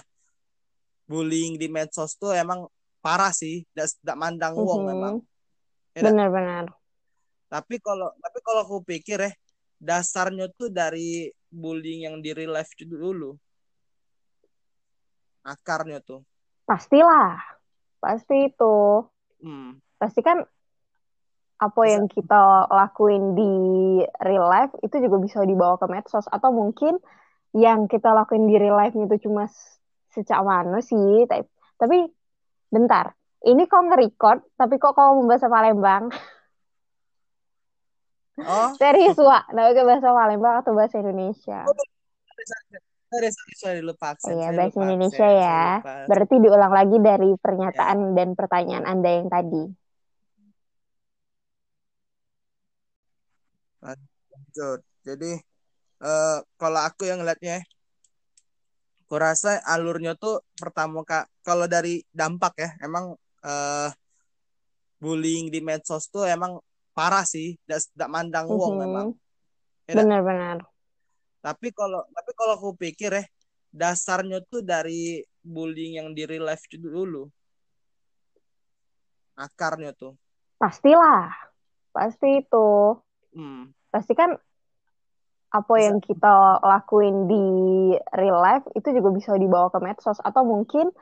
bullying 1.07 1.61
di 1.61 1.71
medsos 1.71 2.17
tuh 2.17 2.35
emang 2.35 2.67
parah 3.05 3.31
sih, 3.31 3.63
tidak 3.77 4.17
mandang 4.17 4.57
uang 4.57 4.67
mm 4.67 4.75
-hmm. 4.83 4.91
memang. 4.91 5.15
Ya 5.95 6.03
Benar-benar. 6.11 6.65
Tapi 7.47 7.79
kalau 7.79 8.11
tapi 8.19 8.39
kalau 8.43 8.61
aku 8.67 8.83
pikir 8.83 9.23
ya, 9.23 9.33
dasarnya 9.79 10.51
tuh 10.59 10.73
dari 10.73 11.31
bullying 11.55 12.11
yang 12.11 12.19
di 12.19 12.35
real 12.35 12.59
life 12.59 12.75
dulu 12.83 13.39
akarnya 15.45 16.01
tuh 16.01 16.25
pastilah 16.65 17.39
pasti 18.01 18.49
itu 18.49 19.05
hmm. 19.45 20.01
pasti 20.01 20.21
kan 20.25 20.41
apa 21.61 21.81
bisa. 21.81 21.93
yang 21.97 22.05
kita 22.11 22.69
lakuin 22.69 23.39
di 23.39 23.53
real 24.25 24.49
life 24.51 24.75
itu 24.83 24.97
juga 25.01 25.17
bisa 25.23 25.45
dibawa 25.47 25.79
ke 25.79 25.87
medsos 25.89 26.27
atau 26.29 26.51
mungkin 26.51 26.99
yang 27.55 27.87
kita 27.87 28.11
lakuin 28.11 28.51
di 28.51 28.59
real 28.59 28.75
life 28.75 28.97
itu 28.97 29.29
cuma 29.29 29.47
sejak 30.11 30.41
mana 30.43 30.83
sih 30.83 31.25
tapi, 31.31 31.47
tapi 31.79 31.97
bentar 32.69 33.15
ini 33.47 33.69
kok 33.71 33.85
nge-record 33.87 34.41
tapi 34.59 34.75
kok 34.81 34.97
kamu 34.97 35.25
membahas 35.25 35.47
Palembang 35.47 36.05
Oh. 38.35 38.75
Serius, 38.83 39.15
Wak? 39.15 39.55
Nah, 39.55 39.71
bahasa 39.71 40.11
Palembang 40.11 40.59
atau 40.59 40.75
bahasa 40.75 40.99
Indonesia? 40.99 41.63
Oh, 41.71 41.75
sorry, 43.15 43.31
sorry, 43.31 43.55
sorry, 43.55 43.81
lupa 43.81 44.19
aksen. 44.19 44.35
Iya, 44.35 44.51
bahasa 44.51 44.79
Indonesia 44.83 45.29
ya. 45.31 45.63
Berarti 46.11 46.35
diulang 46.43 46.73
lagi 46.75 46.97
dari 46.99 47.31
pernyataan 47.39 47.99
ya. 48.11 48.13
dan 48.19 48.29
pertanyaan 48.35 48.85
Anda 48.85 49.11
yang 49.23 49.29
tadi. 49.31 49.63
Lanjut. 53.85 54.81
Jadi, 55.05 55.33
uh, 56.03 56.39
kalau 56.59 56.81
aku 56.83 57.07
yang 57.07 57.23
ngeliatnya, 57.23 57.63
aku 59.07 59.15
rasa 59.15 59.63
alurnya 59.63 60.19
tuh 60.19 60.43
pertama 60.59 61.07
kak, 61.07 61.31
kalau 61.47 61.71
dari 61.71 62.03
dampak 62.11 62.59
ya, 62.59 62.71
emang 62.83 63.15
uh, 63.47 63.89
bullying 64.99 65.53
di 65.53 65.63
medsos 65.63 66.11
tuh 66.11 66.27
emang 66.27 66.59
parah 66.97 67.23
sih, 67.23 67.55
tidak 67.69 68.11
mandang 68.11 68.51
uang 68.51 68.59
mm 68.59 68.67
-hmm. 68.75 68.83
memang. 68.83 69.07
Ya 69.85 70.01
Benar-benar 70.01 70.74
tapi 71.45 71.69
kalau 71.77 72.01
tapi 72.09 72.31
kalau 72.33 72.57
aku 72.57 72.73
pikir 72.73 73.21
ya 73.21 73.25
dasarnya 73.69 74.41
tuh 74.49 74.65
dari 74.65 75.21
bullying 75.45 76.01
yang 76.01 76.09
di 76.17 76.25
real 76.25 76.49
life 76.49 76.65
dulu. 76.73 77.29
Akarnya 79.37 79.93
tuh. 79.93 80.17
Pastilah 80.57 81.29
pasti 81.93 82.41
itu. 82.41 82.97
Hmm. 83.35 83.75
pasti 83.91 84.15
kan 84.15 84.31
apa 85.51 85.75
bisa. 85.75 85.87
yang 85.91 85.99
kita 85.99 86.63
lakuin 86.63 87.27
di 87.27 87.47
real 88.15 88.39
life 88.39 88.63
itu 88.79 88.95
juga 88.95 89.11
bisa 89.11 89.35
dibawa 89.35 89.69
ke 89.75 89.83
medsos. 89.83 90.23
Atau 90.23 90.47
mungkin 90.47 90.95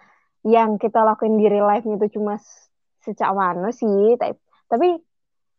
yang 0.49 0.81
kita 0.81 1.05
lakuin 1.05 1.37
di 1.37 1.47
real 1.47 1.69
life 1.69 1.85
itu 1.85 2.19
cuma 2.19 2.41
sejak 3.05 3.31
mana 3.37 3.69
sih? 3.71 4.17
Tapi, 4.17 4.35
tapi 4.67 4.89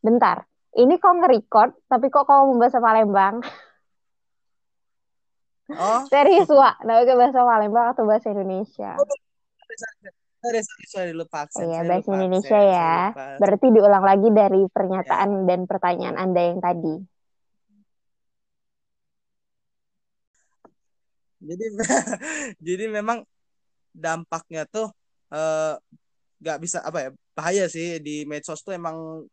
bentar. 0.02 0.44
Ini 0.74 0.98
kok 0.98 1.14
nge-record 1.22 1.72
tapi 1.86 2.10
kok 2.10 2.26
kamu 2.26 2.58
membahas 2.58 2.82
Palembang 2.82 3.36
Oh. 5.72 6.04
Nah, 6.84 7.08
ke 7.08 7.14
bahasa 7.16 7.40
Palembang 7.40 7.96
atau 7.96 8.04
bahasa 8.04 8.28
Indonesia? 8.36 9.00
Oh, 9.00 9.08
sorry, 10.44 10.60
sorry, 10.60 10.86
sorry, 10.92 11.12
lupa 11.16 11.48
aksen. 11.48 11.72
Iya, 11.72 11.88
bahasa 11.88 12.12
lupa 12.12 12.18
Indonesia 12.20 12.60
aksen, 12.60 12.76
ya. 12.76 12.96
Berarti 13.40 13.68
diulang 13.72 14.04
lagi 14.04 14.30
dari 14.36 14.62
pernyataan 14.68 15.30
ya. 15.32 15.44
dan 15.48 15.60
pertanyaan 15.64 16.18
Anda 16.20 16.42
yang 16.52 16.60
tadi. 16.60 16.96
Jadi, 21.44 21.66
jadi 22.72 22.84
memang 22.92 23.24
dampaknya 23.96 24.68
tuh 24.68 24.92
uh, 25.32 25.76
bisa 26.60 26.84
apa 26.84 27.08
ya 27.08 27.10
bahaya 27.36 27.66
sih 27.72 28.00
di 28.04 28.28
medsos 28.28 28.64
tuh 28.64 28.76
emang 28.76 29.24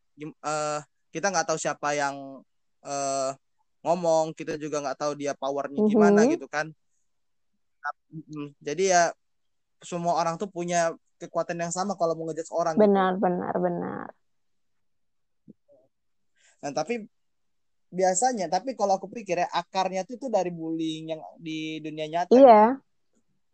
uh, 0.46 0.78
kita 1.10 1.26
nggak 1.30 1.46
tahu 1.50 1.58
siapa 1.58 1.94
yang 1.94 2.42
uh, 2.86 3.30
ngomong 3.80 4.36
kita 4.36 4.60
juga 4.60 4.84
nggak 4.84 4.98
tahu 5.00 5.12
dia 5.16 5.32
powernya 5.32 5.80
gimana 5.88 6.24
mm-hmm. 6.24 6.34
gitu 6.36 6.46
kan 6.50 6.66
jadi 8.60 8.84
ya 8.84 9.02
semua 9.80 10.20
orang 10.20 10.36
tuh 10.36 10.48
punya 10.52 10.92
kekuatan 11.16 11.56
yang 11.56 11.72
sama 11.72 11.96
kalau 11.96 12.12
mau 12.16 12.28
ngejudge 12.28 12.52
orang 12.52 12.76
benar 12.76 13.16
gitu. 13.16 13.24
benar 13.24 13.54
benar 13.56 14.06
nah 16.60 16.72
tapi 16.76 17.08
biasanya 17.90 18.46
tapi 18.52 18.76
kalau 18.76 19.00
aku 19.00 19.08
pikir 19.08 19.40
ya 19.42 19.48
akarnya 19.48 20.04
tuh 20.04 20.20
itu 20.20 20.28
dari 20.28 20.52
bullying 20.52 21.16
yang 21.16 21.20
di 21.40 21.80
dunia 21.80 22.06
nyata 22.06 22.36
iya 22.36 22.76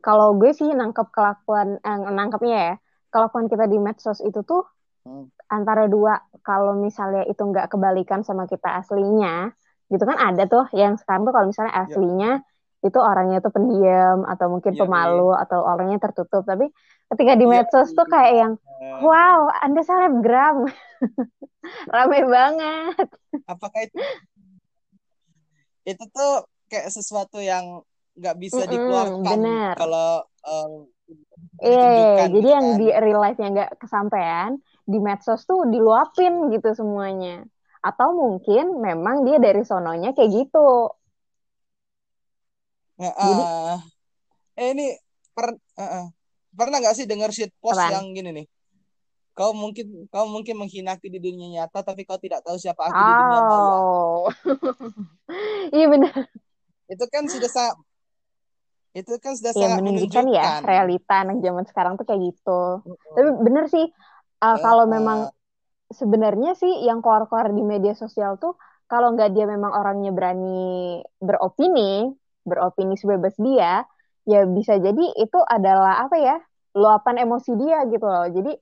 kalau 0.03 0.35
gue 0.37 0.51
sih 0.53 0.67
nangkep 0.67 1.09
kelakuan 1.15 1.79
eh, 1.81 1.99
nangkepnya 2.13 2.59
ya 2.59 2.75
kelakuan 3.15 3.47
kita 3.47 3.65
di 3.71 3.79
medsos 3.79 4.19
itu 4.21 4.43
tuh 4.43 4.67
hmm. 5.07 5.31
antara 5.49 5.87
dua 5.87 6.19
kalau 6.43 6.75
misalnya 6.77 7.25
itu 7.31 7.41
nggak 7.41 7.71
kebalikan 7.71 8.27
sama 8.27 8.45
kita 8.51 8.77
aslinya 8.83 9.55
gitu 9.93 10.03
kan 10.11 10.19
ada 10.19 10.43
tuh 10.51 10.65
yang 10.75 10.99
sekarang 11.01 11.23
tuh 11.27 11.33
kalau 11.35 11.47
misalnya 11.51 11.75
ya. 11.75 11.83
aslinya 11.87 12.31
ya. 12.31 12.41
itu 12.87 12.99
orangnya 12.99 13.39
tuh 13.45 13.53
pendiam 13.57 14.19
atau 14.27 14.47
mungkin 14.53 14.73
Iya, 14.73 14.81
pemalu 14.81 15.35
atau 15.43 15.59
orangnya 15.67 15.99
tertutup. 16.03 16.43
Tapi 16.47 16.71
ketika 17.15 17.33
di 17.41 17.47
Iya, 17.47 17.51
medsos 17.51 17.89
tuh 17.99 18.07
kayak 18.07 18.33
yang 18.41 18.53
wow 19.03 19.51
anda 19.63 19.83
selebgram. 19.83 20.67
Rame 21.95 22.21
banget. 22.31 23.07
Apakah 23.47 23.81
itu 23.87 23.99
itu 25.91 26.05
tuh 26.11 26.31
kayak 26.71 26.89
sesuatu 26.91 27.39
yang 27.39 27.83
nggak 28.17 28.37
bisa 28.43 28.63
Mm-mm, 28.65 28.73
dikeluarkan 28.73 29.39
bener. 29.43 29.77
kalau 29.79 30.25
em, 30.47 30.71
eh 31.63 31.71
ditunjukkan 31.71 32.29
jadi 32.35 32.49
gitu 32.49 32.55
yang 32.57 32.67
kan? 32.67 32.81
di 32.81 32.87
real 33.05 33.21
life 33.25 33.39
yang 33.43 33.53
nggak 33.57 33.71
kesampaian 33.83 34.51
di 34.85 34.99
medsos 35.07 35.41
tuh 35.49 35.61
diluapin 35.73 36.33
gitu 36.55 36.69
semuanya 36.77 37.45
atau 37.87 38.09
mungkin 38.11 38.83
memang 38.83 39.23
dia 39.23 39.39
dari 39.39 39.63
sononya 39.63 40.11
kayak 40.11 40.31
gitu. 40.35 40.91
Jadi 42.99 43.43
ah. 43.47 43.79
eh 44.57 44.73
ini 44.73 44.87
per, 45.37 45.55
eh, 45.55 45.85
eh. 45.85 46.07
pernah 46.57 46.83
nggak 46.83 46.97
sih 46.97 47.07
dengar 47.07 47.31
shit 47.31 47.53
post 47.63 47.79
apaan? 47.79 47.93
yang 47.93 48.07
gini 48.17 48.31
nih? 48.43 48.47
Kau 49.37 49.53
mungkin 49.53 50.09
kau 50.09 50.27
mungkin 50.27 50.57
menghinaku 50.57 51.13
di 51.13 51.21
dunia 51.21 51.61
nyata 51.61 51.85
tapi 51.85 52.09
kau 52.09 52.17
tidak 52.17 52.41
tahu 52.41 52.57
siapa 52.57 52.89
aku 52.89 52.99
di 52.99 53.13
dunia 53.15 53.41
maya. 53.45 53.75
Oh. 53.79 54.27
Iya 55.77 55.91
bener 55.91 56.31
itu 56.87 57.05
kan 57.11 57.27
sudah 57.27 57.51
sa 57.51 57.65
itu 58.97 59.13
kan 59.21 59.37
sudah 59.37 59.53
ya 59.53 59.61
sangat 59.61 59.79
menunjukkan 59.85 60.25
ya 60.33 60.65
realita 60.65 61.15
anak 61.21 61.45
zaman 61.45 61.65
sekarang 61.69 61.93
tuh 62.01 62.07
kayak 62.09 62.33
gitu. 62.33 62.61
Tapi 63.13 63.29
Mm-mm. 63.29 63.45
bener 63.45 63.65
sih 63.69 63.85
uh, 64.41 64.57
Eh, 64.57 64.59
kalau 64.65 64.89
eh, 64.89 64.91
memang 64.97 65.19
sebenarnya 65.91 66.59
sih 66.59 66.83
yang 66.87 67.03
keluar-keluar 67.03 67.55
di 67.55 67.63
media 67.63 67.95
sosial 67.95 68.39
tuh 68.39 68.59
kalau 68.87 69.15
nggak 69.15 69.35
dia 69.35 69.47
memang 69.51 69.75
orangnya 69.75 70.15
berani 70.15 71.03
beropini, 71.19 72.07
beropini 72.47 72.95
sebebas 72.95 73.35
dia, 73.39 73.83
ya 74.27 74.47
bisa 74.47 74.79
jadi 74.79 75.05
itu 75.19 75.39
adalah 75.43 76.07
apa 76.07 76.17
ya 76.19 76.37
luapan 76.79 77.27
emosi 77.27 77.51
dia 77.59 77.83
gitu 77.91 78.07
loh. 78.07 78.27
Jadi 78.31 78.53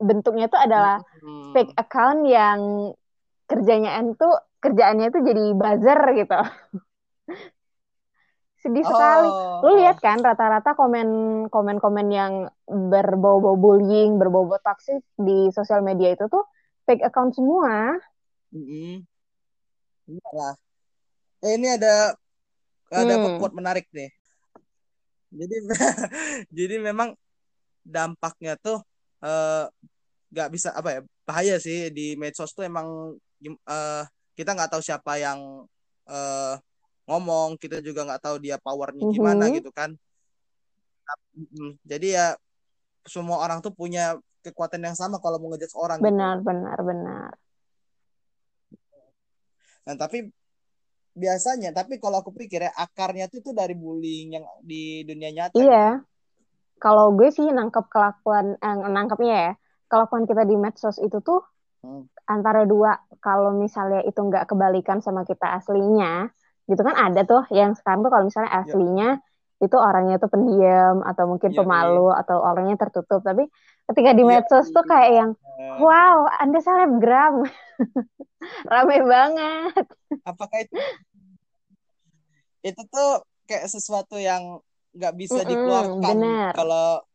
bentuknya 0.00 0.48
tuh 0.48 0.60
adalah 0.60 1.00
mm-mm. 1.20 1.52
fake 1.52 1.72
account 1.76 2.24
yang 2.24 2.60
kerjanya 3.48 4.00
itu 4.00 4.28
kerjaannya 4.60 5.06
itu 5.12 5.20
jadi 5.20 5.44
buzzer 5.52 6.00
gitu. 6.16 6.40
Sedih 8.66 8.82
sekali. 8.82 9.30
Lu 9.62 9.70
oh 9.70 9.78
lihat 9.78 9.96
kan 10.02 10.18
rata-rata 10.26 10.74
komen 10.74 11.08
komen-komen 11.54 12.06
yang 12.10 12.32
berbau-bau 12.66 13.54
bullying, 13.54 14.18
berbau-bau 14.18 14.58
toxic 14.58 15.06
di 15.14 15.54
sosial 15.54 15.86
media 15.86 16.18
itu 16.18 16.26
tuh 16.26 16.42
fake 16.90 17.06
account 17.06 17.30
semua. 17.38 17.94
Iya 20.10 20.28
lah. 20.38 20.54
Eh, 21.44 21.52
ini 21.58 21.68
ada 21.76 22.14
ada 22.90 23.14
Hmm, 23.18 23.36
quote 23.38 23.54
menarik 23.58 23.86
nih 23.96 24.10
jadi 25.30 25.56
jadi 26.56 26.74
memang 26.82 27.14
dampaknya 27.86 28.58
tuh 28.58 28.82
eh, 29.22 29.66
nggak 30.32 30.48
bisa 30.54 30.74
apa 30.74 30.88
ya 30.98 31.00
bahaya 31.26 31.56
sih 31.62 31.90
di 31.90 32.14
medsos 32.18 32.50
tuh 32.56 32.66
emang 32.66 33.14
eh, 33.44 34.02
kita 34.36 34.50
nggak 34.54 34.70
tahu 34.74 34.82
siapa 34.82 35.18
yang 35.18 35.66
eh, 36.10 36.54
ngomong 37.06 37.54
kita 37.58 37.78
juga 37.80 38.02
nggak 38.06 38.22
tahu 38.22 38.36
dia 38.42 38.56
powernya 38.58 39.06
gimana 39.10 39.46
mhm. 39.48 39.56
gitu 39.62 39.70
kan 39.70 39.94
Mm, 41.36 41.78
jadi 41.86 42.06
ya 42.18 42.26
semua 43.06 43.38
orang 43.38 43.62
tuh 43.62 43.70
punya 43.70 44.18
kekuatan 44.42 44.82
yang 44.82 44.96
sama 44.98 45.22
kalau 45.22 45.38
mau 45.38 45.54
ngejudge 45.54 45.76
orang 45.78 46.02
gitu 46.02 46.10
Benar, 46.10 46.36
benar, 46.42 46.78
benar. 46.82 47.30
nah 49.86 49.94
tapi 49.94 50.26
biasanya 51.14 51.70
tapi 51.70 52.02
kalau 52.02 52.20
aku 52.20 52.34
pikir 52.34 52.66
ya 52.66 52.72
akarnya 52.74 53.30
tuh 53.30 53.38
itu 53.38 53.54
dari 53.54 53.78
bullying 53.78 54.34
yang 54.34 54.44
di 54.66 55.06
dunia 55.06 55.30
nyata 55.30 55.54
gitu 55.54 55.62
Iya, 55.62 56.02
kalau 56.82 57.14
gue 57.14 57.30
sih 57.32 57.46
nangkep 57.48 57.86
kelakuan, 57.88 58.58
eh, 58.58 58.76
nangkepnya 58.90 59.34
ya, 59.48 59.52
kelakuan 59.88 60.26
kita 60.26 60.42
di 60.44 60.56
medsos 60.58 60.98
itu 61.00 61.22
tuh 61.22 61.40
Hmm. 61.86 62.02
antara 62.26 62.66
dua. 62.66 62.98
Kalau 63.22 63.54
misalnya 63.54 64.02
itu 64.02 64.18
nggak 64.18 64.50
kebalikan 64.50 64.98
sama 64.98 65.22
kita 65.22 65.54
aslinya, 65.54 66.26
gitu 66.70 66.80
kan 66.82 66.94
ada 66.98 67.20
tuh 67.30 67.42
yang 67.54 67.72
sekarang 67.78 68.00
tuh 68.04 68.10
kalau 68.12 68.24
misalnya 68.28 68.52
Ya, 68.64 68.76
aslinya 68.76 69.08
itu 69.64 69.76
orangnya 69.78 70.16
tuh 70.22 70.28
pendiam 70.34 71.00
atau 71.06 71.24
mungkin 71.32 71.50
iya, 71.50 71.62
iya, 71.72 71.88
pemalu 71.88 72.12
atau 72.12 72.36
orangnya 72.44 72.76
tertutup. 72.82 73.20
Tapi 73.24 73.48
ketika 73.88 74.10
di 74.18 74.22
iya, 74.22 74.30
medsos 74.30 74.68
tuh 74.74 74.84
kayak 74.84 75.10
yang 75.18 75.30
wow, 75.80 76.28
Anda 76.42 76.58
selebgram, 76.60 77.34
rame 78.72 78.98
banget. 79.06 79.86
apakah 80.28 80.58
itu 80.64 80.78
itu 82.68 82.82
tuh 82.92 83.08
kayak 83.48 83.66
sesuatu 83.74 84.16
yang 84.18 84.42
nggak 84.96 85.14
bisa 85.20 85.40
Mm-mm, 85.40 85.46
dikeluarkan 85.50 86.02
bener. 86.08 86.56
kalau 86.56 87.06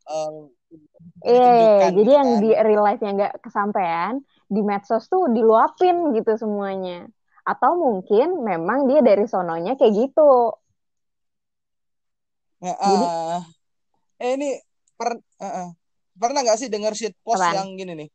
Eh, 1.21 1.33
ditunjukkan 1.33 1.91
jadi 1.97 2.09
gitu 2.09 2.17
yang 2.19 2.29
kan 2.33 2.41
di 2.41 2.49
real 2.67 2.81
life 2.87 3.01
yang 3.05 3.13
nggak 3.19 3.33
kesampaian 3.45 4.13
di 4.53 4.59
medsos 4.69 5.03
tuh 5.11 5.29
diluapin 5.35 5.95
gitu 6.17 6.31
semuanya. 6.41 7.05
Atau 7.41 7.77
mungkin 7.77 8.45
memang 8.45 8.85
dia 8.85 9.01
dari 9.01 9.25
sononya 9.25 9.73
kayak 9.75 9.93
gitu. 9.97 10.55
Jadi 12.61 13.05
ah. 13.09 13.41
eh 14.21 14.31
ini 14.37 14.53
per, 14.93 15.17
eh, 15.17 15.45
eh. 15.65 15.69
pernah 16.13 16.45
nggak 16.45 16.59
sih 16.61 16.69
dengar 16.69 16.93
shit 16.93 17.17
post 17.25 17.41
apaan? 17.41 17.57
yang 17.57 17.69
gini 17.73 17.93
nih 18.05 18.09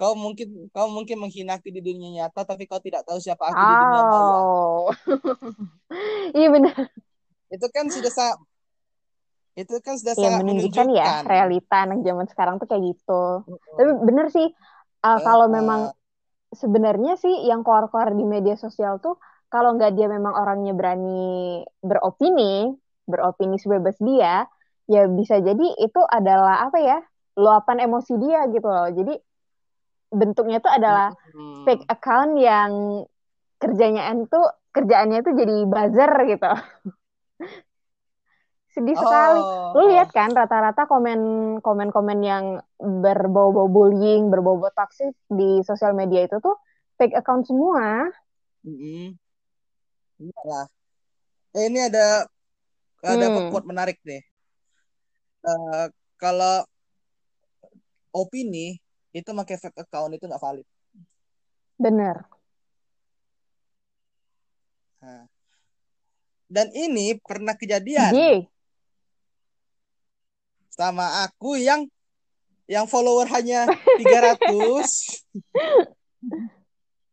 kau 0.00 0.16
mungkin 0.16 0.72
kau 0.72 0.88
mungkin 0.88 1.20
menghinaku 1.20 1.68
di 1.68 1.84
dunia 1.84 2.08
nyata 2.08 2.48
tapi 2.48 2.64
kau 2.64 2.80
tidak 2.80 3.04
tahu 3.04 3.20
siapa 3.20 3.52
aku 3.52 3.60
di 3.60 3.76
dunia 3.84 4.00
maya 4.08 4.32
Oh, 4.40 4.88
iya 6.40 6.48
bener. 6.48 6.72
itu 7.52 7.66
kan 7.68 7.84
sudah 7.92 8.08
sa 8.08 8.32
itu 9.60 9.76
kan 9.84 10.00
sudah 10.00 10.16
Ya 10.16 10.32
sangat 10.32 10.40
menunjukkan 10.40 10.88
ya 10.96 11.20
realita 11.28 11.84
anak 11.84 12.00
zaman 12.00 12.26
sekarang 12.32 12.54
tuh 12.56 12.64
kayak 12.64 12.96
gitu. 12.96 13.44
Tapi 13.76 13.90
Mm-mm. 13.92 14.06
bener 14.08 14.26
sih, 14.32 14.48
uh, 15.04 15.08
Eh, 15.12 15.20
kalau 15.20 15.52
memang 15.52 15.92
sebenarnya 16.50 17.14
sih 17.18 17.46
yang 17.46 17.62
keluar-keluar 17.62 18.14
di 18.14 18.24
media 18.26 18.58
sosial 18.58 18.98
tuh 18.98 19.18
kalau 19.50 19.74
nggak 19.74 19.98
dia 19.98 20.06
memang 20.06 20.34
orangnya 20.34 20.72
berani 20.74 21.62
beropini, 21.82 22.70
beropini 23.06 23.58
sebebas 23.58 23.98
dia, 23.98 24.46
ya 24.86 25.06
bisa 25.10 25.42
jadi 25.42 25.66
itu 25.82 26.00
adalah 26.06 26.70
apa 26.70 26.78
ya 26.78 26.98
luapan 27.34 27.86
emosi 27.90 28.14
dia 28.18 28.46
gitu 28.50 28.66
loh. 28.66 28.86
Jadi 28.90 29.14
bentuknya 30.10 30.62
itu 30.62 30.70
adalah 30.70 31.14
fake 31.66 31.86
mm-mm. 31.86 31.90
account 31.90 32.32
yang 32.38 32.70
kerjanya 33.58 34.10
itu 34.14 34.40
kerjaannya 34.70 35.18
itu 35.22 35.30
jadi 35.34 35.56
buzzer 35.66 36.12
gitu. 36.30 36.50
Sedih 38.74 38.94
sekali. 38.94 39.40
Lu 39.74 39.82
oh 39.82 39.86
lihat 39.90 40.08
kan 40.14 40.30
rata-rata 40.34 40.86
komen 40.86 41.20
komen-komen 41.62 42.18
yang 42.22 42.44
berbau-bau 42.78 43.66
bullying, 43.66 44.30
berbau-bau 44.30 44.70
toxic 44.74 45.14
di 45.30 45.62
sosial 45.66 45.92
media 45.94 46.26
itu 46.26 46.36
tuh 46.38 46.54
fake 46.98 47.16
account 47.18 47.46
semua. 47.46 48.10
Mm-mm. 48.66 49.18
Iya 50.20 50.40
lah. 50.50 50.64
Eh, 51.56 51.64
ini 51.70 51.78
ada 51.88 52.26
ada 53.02 53.26
Hmm, 53.30 53.48
quote 53.50 53.66
menarik 53.70 53.98
nih 54.06 54.22
Eh, 55.40 55.86
kalau 56.20 56.54
opini 58.20 58.76
itu 59.18 59.30
pakai 59.38 59.56
fake 59.62 59.78
account 59.82 60.12
itu 60.16 60.24
nggak 60.28 60.42
valid 60.44 60.66
bener. 61.78 62.24
Nah, 65.00 65.24
dan 66.50 66.68
ini 66.74 67.16
pernah 67.22 67.54
kejadian. 67.56 68.12
Sama 70.70 71.26
aku 71.26 71.58
yang 71.58 71.84
yang 72.70 72.86
follower 72.86 73.26
hanya 73.26 73.66
300 73.98 75.26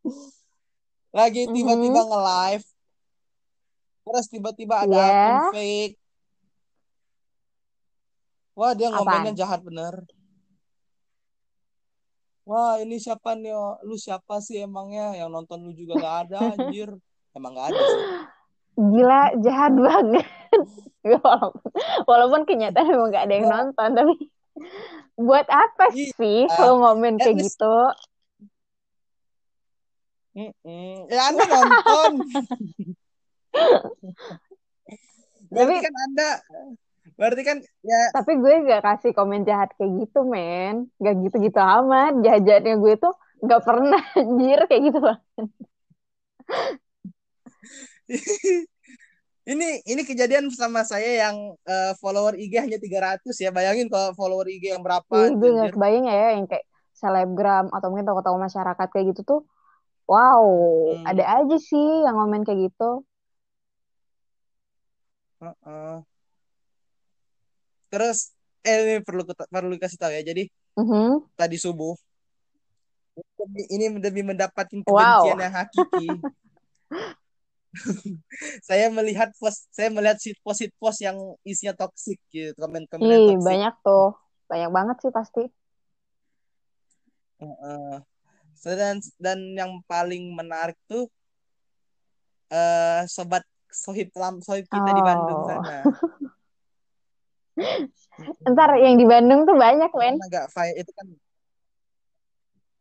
lagi 1.18 1.50
tiba-tiba 1.50 2.02
Mhm. 2.06 2.10
nge-live. 2.14 2.66
Terus 4.08 4.26
tiba-tiba 4.30 4.76
ada 4.86 4.96
Ya, 4.96 5.10
akun 5.12 5.40
fake. 5.52 5.96
Wah 8.54 8.74
dia 8.78 8.90
ngomennya 8.90 9.34
jahat 9.36 9.62
bener. 9.66 10.06
Wah 12.48 12.80
ini 12.80 12.96
siapa 12.96 13.36
nih 13.36 13.52
oh? 13.52 13.76
lu 13.84 14.00
siapa 14.00 14.40
sih 14.40 14.64
emangnya? 14.64 15.18
Yang 15.20 15.30
nonton 15.36 15.60
lu 15.68 15.76
juga 15.76 16.00
nggak 16.00 16.18
ada 16.30 16.40
anjir. 16.56 16.90
Emang 17.36 17.52
nggak 17.58 17.68
ada 17.76 17.82
sih 17.84 18.04
Gila, 18.78 19.42
jahat 19.42 19.74
banget. 19.74 20.28
Walaupun, 21.08 21.72
walaupun 22.04 22.44
kenyataan 22.44 22.92
emang 22.92 23.16
gak 23.16 23.32
ada 23.32 23.36
yang 23.40 23.48
ya, 23.48 23.54
nonton, 23.56 23.90
tapi 23.96 24.14
buat 25.16 25.48
apa 25.48 25.88
iya 25.96 26.12
sih 26.20 26.44
lu 26.62 26.84
ngomen 26.84 27.16
at 27.16 27.24
kayak 27.24 27.32
least 27.32 27.56
gitu? 27.58 27.80
mm-mm. 30.36 31.08
ya 31.08 31.32
anda 31.32 31.44
nonton 31.48 32.12
berarti 35.48 35.74
Tapi 35.74 35.76
kan 35.80 35.94
anda 36.12 36.30
berarti 37.18 37.42
kan 37.48 37.58
ya 37.88 38.02
tapi 38.14 38.36
gue 38.36 38.68
gak 38.68 38.84
kasih 38.84 39.16
komen 39.16 39.48
jahat 39.48 39.72
kayak 39.80 40.06
gitu, 40.06 40.28
men. 40.28 40.92
Gak 41.00 41.24
gitu-gitu 41.24 41.58
amat. 41.58 42.20
Jahat-jahatnya 42.20 42.84
gue 42.84 42.94
tuh 43.00 43.16
gak 43.48 43.64
pernah 43.64 44.04
anjir 44.20 44.60
kayak 44.68 44.92
gitu 44.92 45.00
banget. 45.00 45.48
ini 49.52 49.68
ini 49.88 50.02
kejadian 50.04 50.52
sama 50.52 50.84
saya 50.84 51.28
yang 51.28 51.56
uh, 51.68 51.94
follower 52.00 52.36
IG 52.36 52.54
hanya 52.60 52.80
300 52.80 53.24
ya. 53.40 53.52
Bayangin 53.52 53.88
kalau 53.88 54.12
follower 54.16 54.48
IG 54.48 54.76
yang 54.76 54.84
berapa. 54.84 55.16
Ih, 55.28 55.36
gue 55.36 55.50
gak 55.56 55.74
kebayang 55.76 56.06
ya 56.08 56.36
yang 56.36 56.48
kayak 56.48 56.66
selebgram 56.98 57.70
atau 57.72 57.88
mungkin 57.94 58.08
tokoh-tokoh 58.10 58.42
masyarakat 58.42 58.88
kayak 58.90 59.06
gitu 59.16 59.22
tuh. 59.24 59.42
Wow, 60.08 60.44
hmm. 60.96 61.04
ada 61.04 61.24
aja 61.44 61.58
sih 61.60 61.88
yang 62.08 62.16
komen 62.16 62.48
kayak 62.48 62.72
gitu. 62.72 63.04
Uh 65.44 65.52
-uh. 65.64 65.96
Terus 67.92 68.32
eh 68.64 68.78
ini 68.84 68.96
perlu 69.04 69.24
perlu 69.28 69.70
dikasih 69.76 70.00
tahu 70.00 70.12
ya. 70.16 70.24
Jadi 70.24 70.48
uh 70.48 70.80
mm-hmm. 70.80 71.08
-huh. 71.12 71.16
tadi 71.36 71.56
subuh 71.60 71.96
ini 73.72 73.86
lebih 73.98 74.24
mendapatkan 74.28 74.84
kebencian 74.84 75.38
wow. 75.38 75.42
yang 75.42 75.54
hakiki. 75.54 76.08
saya 78.68 78.88
melihat 78.90 79.30
post 79.38 79.68
saya 79.76 79.92
melihat 79.92 80.18
si 80.18 80.34
post 80.42 80.66
post 80.80 81.00
yang 81.04 81.18
isinya 81.44 81.76
toksik 81.76 82.20
gitu 82.32 82.56
komen 82.58 82.88
komen 82.90 83.06
Ih, 83.06 83.36
toxic. 83.36 83.46
banyak 83.46 83.76
tuh 83.84 84.16
banyak 84.48 84.72
banget 84.72 84.98
sih 85.04 85.12
pasti 85.12 85.44
uh, 87.44 88.00
dan 88.64 88.98
dan 89.22 89.40
yang 89.54 89.72
paling 89.86 90.34
menarik 90.34 90.80
tuh 90.90 91.06
uh, 92.50 93.04
sobat 93.06 93.44
sohib 93.70 94.10
lam 94.16 94.40
sohib 94.42 94.66
kita 94.66 94.90
oh. 94.90 94.96
di 94.96 95.04
Bandung 95.04 95.40
oh. 95.44 95.48
sana 95.48 95.78
ntar 98.54 98.78
yang 98.82 98.96
di 98.98 99.06
Bandung 99.06 99.46
tuh 99.46 99.58
banyak 99.58 99.92
men 99.94 100.16
agak 100.26 100.50
itu 100.78 100.92
kan 100.94 101.08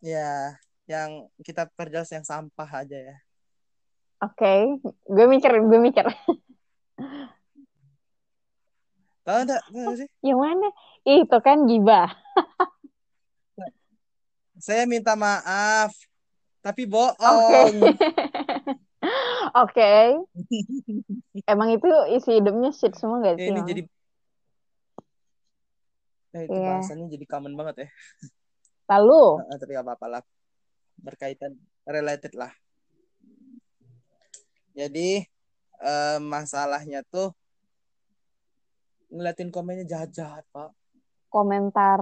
ya 0.05 0.57
yang 0.87 1.27
kita 1.43 1.67
perjelas 1.75 2.09
yang 2.15 2.23
sampah 2.23 2.71
aja 2.87 2.95
ya 2.95 3.17
Oke, 4.27 4.43
okay. 4.43 4.61
gue 5.07 5.27
mikir, 5.31 5.53
gue 5.55 5.81
mikir. 5.81 6.07
Tahu 9.23 9.39
enggak? 9.47 9.63
Sih? 9.95 10.09
Yang 10.27 10.39
mana? 10.43 10.69
Itu 11.07 11.39
kan 11.43 11.67
gibah. 11.71 12.11
Saya 14.59 14.89
minta 14.91 15.15
maaf, 15.15 15.95
tapi 16.59 16.91
bohong. 16.91 17.15
Oke. 17.87 18.03
Okay. 19.63 20.07
okay. 20.19 21.47
Emang 21.47 21.71
itu 21.71 21.87
isi 22.11 22.43
hidupnya 22.43 22.75
shit 22.75 22.99
semua 22.99 23.23
gak 23.23 23.39
sih? 23.39 23.53
ini 23.53 23.63
jadi 23.63 23.83
Eh, 26.37 26.45
itu 26.45 26.53
yeah. 26.53 26.77
bahasannya 26.77 27.09
jadi 27.09 27.25
common 27.25 27.57
banget 27.57 27.75
ya. 27.87 27.89
Lalu? 28.93 29.25
Nah, 29.49 29.57
tapi 29.57 29.73
apa-apa 29.73 30.07
lah. 30.07 30.23
Berkaitan, 31.01 31.57
related 31.89 32.37
lah. 32.37 32.53
Jadi 34.77 35.25
uh, 35.81 36.21
masalahnya 36.21 37.01
tuh 37.09 37.33
ngeliatin 39.09 39.49
komennya 39.49 39.89
jahat-jahat 39.89 40.45
pak. 40.53 40.77
Komentar 41.33 42.01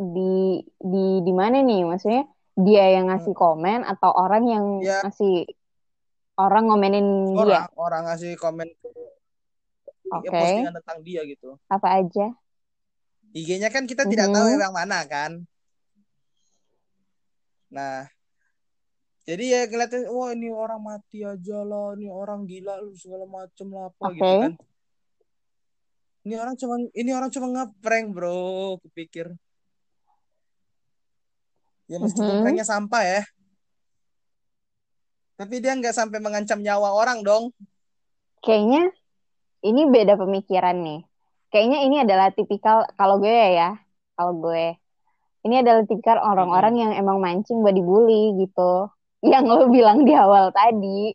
di 0.00 0.64
di 0.80 1.20
di 1.20 1.32
mana 1.36 1.60
nih? 1.60 1.84
Maksudnya 1.84 2.24
dia 2.56 2.84
yang 2.96 3.12
ngasih 3.12 3.36
hmm. 3.36 3.42
komen 3.44 3.80
atau 3.84 4.10
orang 4.16 4.44
yang 4.48 4.64
ya. 4.80 5.04
ngasih 5.04 5.44
orang 6.40 6.72
ngomenin 6.72 7.36
orang, 7.36 7.44
dia? 7.44 7.60
Orang 7.76 8.02
ngasih 8.08 8.32
komen 8.40 8.68
okay. 10.08 10.32
postingan 10.32 10.74
tentang 10.80 10.98
dia 11.04 11.20
gitu. 11.28 11.60
Apa 11.68 12.00
aja? 12.00 12.32
IG-nya 13.36 13.68
kan 13.68 13.84
kita 13.84 14.08
tidak 14.08 14.32
mm 14.32 14.34
-hmm. 14.34 14.48
tahu 14.56 14.64
yang 14.64 14.72
mana 14.72 14.98
kan. 15.04 15.32
Nah, 17.68 18.08
jadi 19.26 19.42
ya 19.42 19.60
ngeliatin 19.66 20.06
wah 20.06 20.30
ini 20.30 20.54
orang 20.54 20.78
mati 20.86 21.26
aja 21.26 21.66
lah 21.66 21.98
ini 21.98 22.06
orang 22.06 22.46
gila 22.46 22.78
lu 22.78 22.94
segala 22.94 23.26
macem 23.26 23.66
lah 23.74 23.90
apa 23.90 24.06
okay. 24.06 24.14
gitu 24.14 24.34
kan. 24.38 24.52
Ini 26.26 26.34
orang 26.38 26.54
cuma 26.54 26.74
ini 26.94 27.10
orang 27.10 27.30
cuma 27.34 27.46
ngeprank 27.50 28.06
bro 28.14 28.78
kupikir 28.86 29.34
ya 31.90 31.98
meskipun 31.98 32.22
mm 32.22 32.30
-hmm. 32.38 32.42
pranknya 32.46 32.66
sampah 32.66 33.02
ya. 33.02 33.22
Tapi 35.34 35.54
dia 35.58 35.74
nggak 35.74 35.94
sampai 35.94 36.22
mengancam 36.22 36.62
nyawa 36.62 36.94
orang 36.94 37.26
dong. 37.26 37.50
Kayaknya 38.46 38.94
ini 39.66 39.90
beda 39.90 40.14
pemikiran 40.14 40.86
nih. 40.86 41.02
Kayaknya 41.50 41.78
ini 41.82 41.96
adalah 41.98 42.30
tipikal 42.30 42.86
kalau 42.94 43.18
gue 43.18 43.34
ya 43.34 43.74
kalau 44.14 44.38
gue. 44.38 44.78
Ini 45.42 45.66
adalah 45.66 45.82
tipikal 45.82 46.22
orang-orang 46.22 46.74
yang 46.78 46.92
emang 46.94 47.18
mancing 47.18 47.58
buat 47.62 47.74
dibully 47.74 48.34
gitu 48.38 48.90
yang 49.24 49.44
lo 49.48 49.68
bilang 49.70 50.04
di 50.04 50.12
awal 50.12 50.52
tadi. 50.52 51.14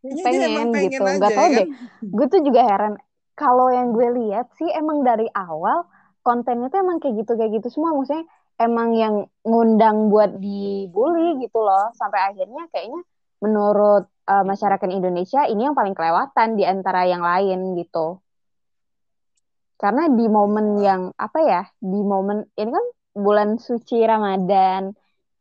Pengen, 0.00 0.72
pengen 0.72 0.88
gitu 0.88 1.04
nggak 1.04 1.32
tau 1.36 1.48
ya 1.52 1.56
deh. 1.60 1.66
kan? 1.68 2.08
gue 2.08 2.26
tuh 2.32 2.40
juga 2.40 2.64
heran 2.64 2.96
kalau 3.36 3.68
yang 3.68 3.92
gue 3.92 4.08
lihat 4.16 4.48
sih 4.56 4.68
emang 4.72 5.04
dari 5.04 5.28
awal 5.32 5.84
kontennya 6.20 6.68
tuh 6.68 6.84
emang 6.84 7.00
kayak 7.00 7.24
gitu 7.24 7.32
kayak 7.36 7.60
gitu 7.60 7.68
semua. 7.72 7.96
Maksudnya 7.96 8.24
emang 8.60 8.92
yang 8.92 9.14
ngundang 9.44 10.12
buat 10.12 10.36
dibully 10.36 11.40
gitu 11.40 11.64
loh. 11.64 11.88
Sampai 11.96 12.20
akhirnya 12.32 12.68
kayaknya 12.68 13.00
menurut 13.40 14.04
uh, 14.28 14.44
masyarakat 14.44 14.88
Indonesia 14.92 15.48
ini 15.48 15.64
yang 15.64 15.76
paling 15.76 15.96
kelewatan 15.96 16.60
di 16.60 16.64
antara 16.68 17.08
yang 17.08 17.24
lain 17.24 17.80
gitu. 17.80 18.20
Karena 19.80 20.12
di 20.12 20.28
momen 20.28 20.76
yang 20.84 21.08
apa 21.16 21.40
ya 21.40 21.62
di 21.80 22.00
momen 22.04 22.44
ini 22.60 22.68
kan 22.68 22.86
bulan 23.16 23.56
suci 23.56 24.04
Ramadan 24.04 24.92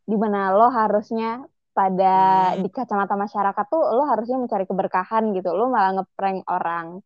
di 0.10 0.18
mana 0.18 0.50
lo 0.50 0.74
harusnya 0.74 1.46
pada 1.70 2.16
hmm. 2.58 2.66
di 2.66 2.70
kacamata 2.74 3.14
masyarakat 3.14 3.66
tuh 3.70 3.84
lo 3.94 4.10
harusnya 4.10 4.42
mencari 4.42 4.66
keberkahan 4.66 5.30
gitu 5.38 5.54
lo 5.54 5.70
malah 5.70 6.02
ngeprank 6.02 6.50
orang 6.50 7.06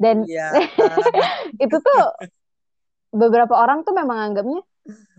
dan 0.00 0.24
yeah. 0.32 0.56
itu 1.60 1.76
tuh 1.76 2.02
beberapa 3.12 3.52
orang 3.60 3.84
tuh 3.84 3.92
memang 3.92 4.32
anggapnya 4.32 4.64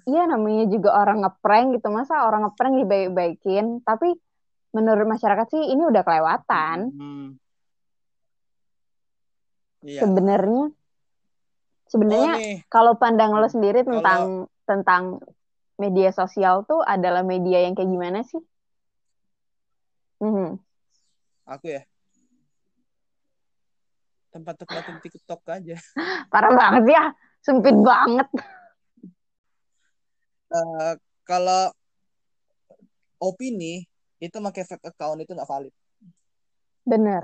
iya 0.10 0.26
namanya 0.26 0.66
juga 0.66 0.98
orang 0.98 1.22
ngeprank 1.22 1.78
gitu 1.78 1.88
masa 1.94 2.26
orang 2.26 2.50
ngeprank 2.50 2.74
dibaik-baikin 2.82 3.86
tapi 3.86 4.18
menurut 4.74 5.06
masyarakat 5.06 5.46
sih 5.54 5.64
ini 5.70 5.84
udah 5.86 6.02
kelewatan 6.02 6.78
hmm. 6.90 7.28
yeah. 9.86 10.02
sebenarnya 10.02 10.74
sebenarnya 11.86 12.34
oh, 12.40 12.58
kalau 12.72 12.98
pandang 12.98 13.36
lo 13.36 13.46
sendiri 13.46 13.86
tentang 13.86 14.48
kalau... 14.50 14.66
tentang 14.66 15.04
media 15.82 16.14
sosial 16.14 16.62
tuh 16.70 16.86
adalah 16.86 17.26
media 17.26 17.66
yang 17.66 17.74
kayak 17.74 17.90
gimana 17.90 18.22
sih? 18.22 18.42
Mm-hmm. 20.22 20.62
Aku 21.50 21.66
ya 21.66 21.82
tempat 24.32 24.56
tempat 24.64 24.84
TikTok 25.04 25.42
aja. 25.52 25.78
Parah 26.32 26.52
banget 26.56 26.96
ya, 26.96 27.04
sempit 27.44 27.76
banget. 27.76 28.28
Uh, 30.52 30.96
kalau 31.28 31.72
opini 33.20 33.88
itu 34.24 34.36
pakai 34.40 34.64
fake 34.64 34.88
account 34.88 35.20
itu 35.20 35.36
nggak 35.36 35.48
valid. 35.48 35.76
Bener. 36.88 37.24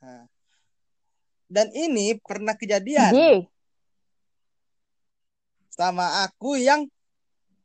Nah. 0.00 0.24
Dan 1.44 1.70
ini 1.76 2.16
pernah 2.18 2.56
kejadian. 2.56 3.12
Ye 3.12 3.53
sama 5.74 6.22
aku 6.22 6.54
yang 6.54 6.86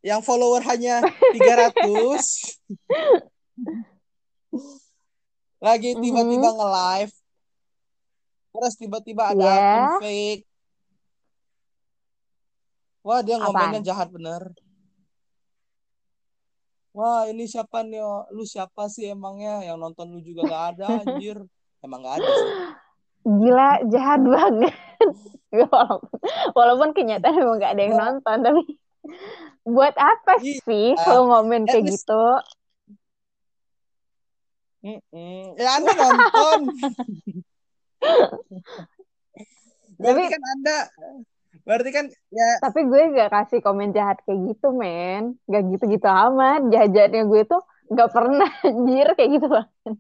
yang 0.02 0.26
follower 0.26 0.66
hanya 0.66 1.06
300 1.06 1.78
lagi 5.60 5.94
tiba-tiba 5.94 6.50
mm 6.50 6.56
-hmm. 6.56 6.58
nge-live. 6.58 7.14
Terus 8.50 8.74
tiba-tiba 8.80 9.24
ada 9.36 9.46
yeah. 9.46 9.62
akun 9.62 10.02
fake. 10.02 10.44
Wah 13.06 13.22
dia 13.22 13.38
ngomennya 13.38 13.86
jahat 13.86 14.10
bener. 14.10 14.50
Wah 16.96 17.30
ini 17.30 17.46
siapa 17.46 17.86
nih 17.86 18.02
lu 18.34 18.42
siapa 18.48 18.90
sih 18.90 19.14
emangnya? 19.14 19.62
Yang 19.68 19.78
nonton 19.78 20.08
lu 20.18 20.20
juga 20.26 20.50
gak 20.50 20.66
ada 20.76 20.86
anjir. 21.06 21.38
Emang 21.86 22.02
gak 22.02 22.24
ada 22.24 22.32
sih. 22.32 22.52
Gila 23.30 23.70
jahat 23.92 24.22
banget 24.26 24.89
walaupun, 25.72 26.10
walaupun 26.54 26.90
kenyataan 26.94 27.36
memang 27.36 27.62
gak 27.62 27.74
ada 27.76 27.84
yang 27.84 27.98
nonton 27.98 28.38
tapi 28.44 28.62
buat 29.66 29.96
apa 29.96 30.34
iya. 30.42 30.60
sih 30.66 30.88
kalau 31.02 31.30
ngomen 31.30 31.66
kayak 31.66 31.86
gitu? 31.90 32.24
Ya 35.60 35.70
anda 35.76 35.92
nonton. 35.92 36.60
Berarti 40.00 40.32
kan 40.32 40.42
anda 40.56 40.78
berarti 41.68 41.92
kan 41.92 42.06
ya. 42.32 42.50
Tapi 42.64 42.88
gue 42.88 43.20
gak 43.20 43.32
kasih 43.36 43.60
komen 43.60 43.92
jahat 43.92 44.24
kayak 44.24 44.56
gitu 44.56 44.72
men. 44.72 45.36
Gak 45.46 45.68
gitu-gitu 45.70 46.08
amat. 46.08 46.72
Jahatnya 46.72 47.28
gue 47.28 47.42
tuh 47.44 47.60
gak 47.92 48.10
pernah 48.14 48.50
anjir 48.68 49.08
kayak 49.18 49.32
gitu 49.38 49.48
banget 49.52 49.98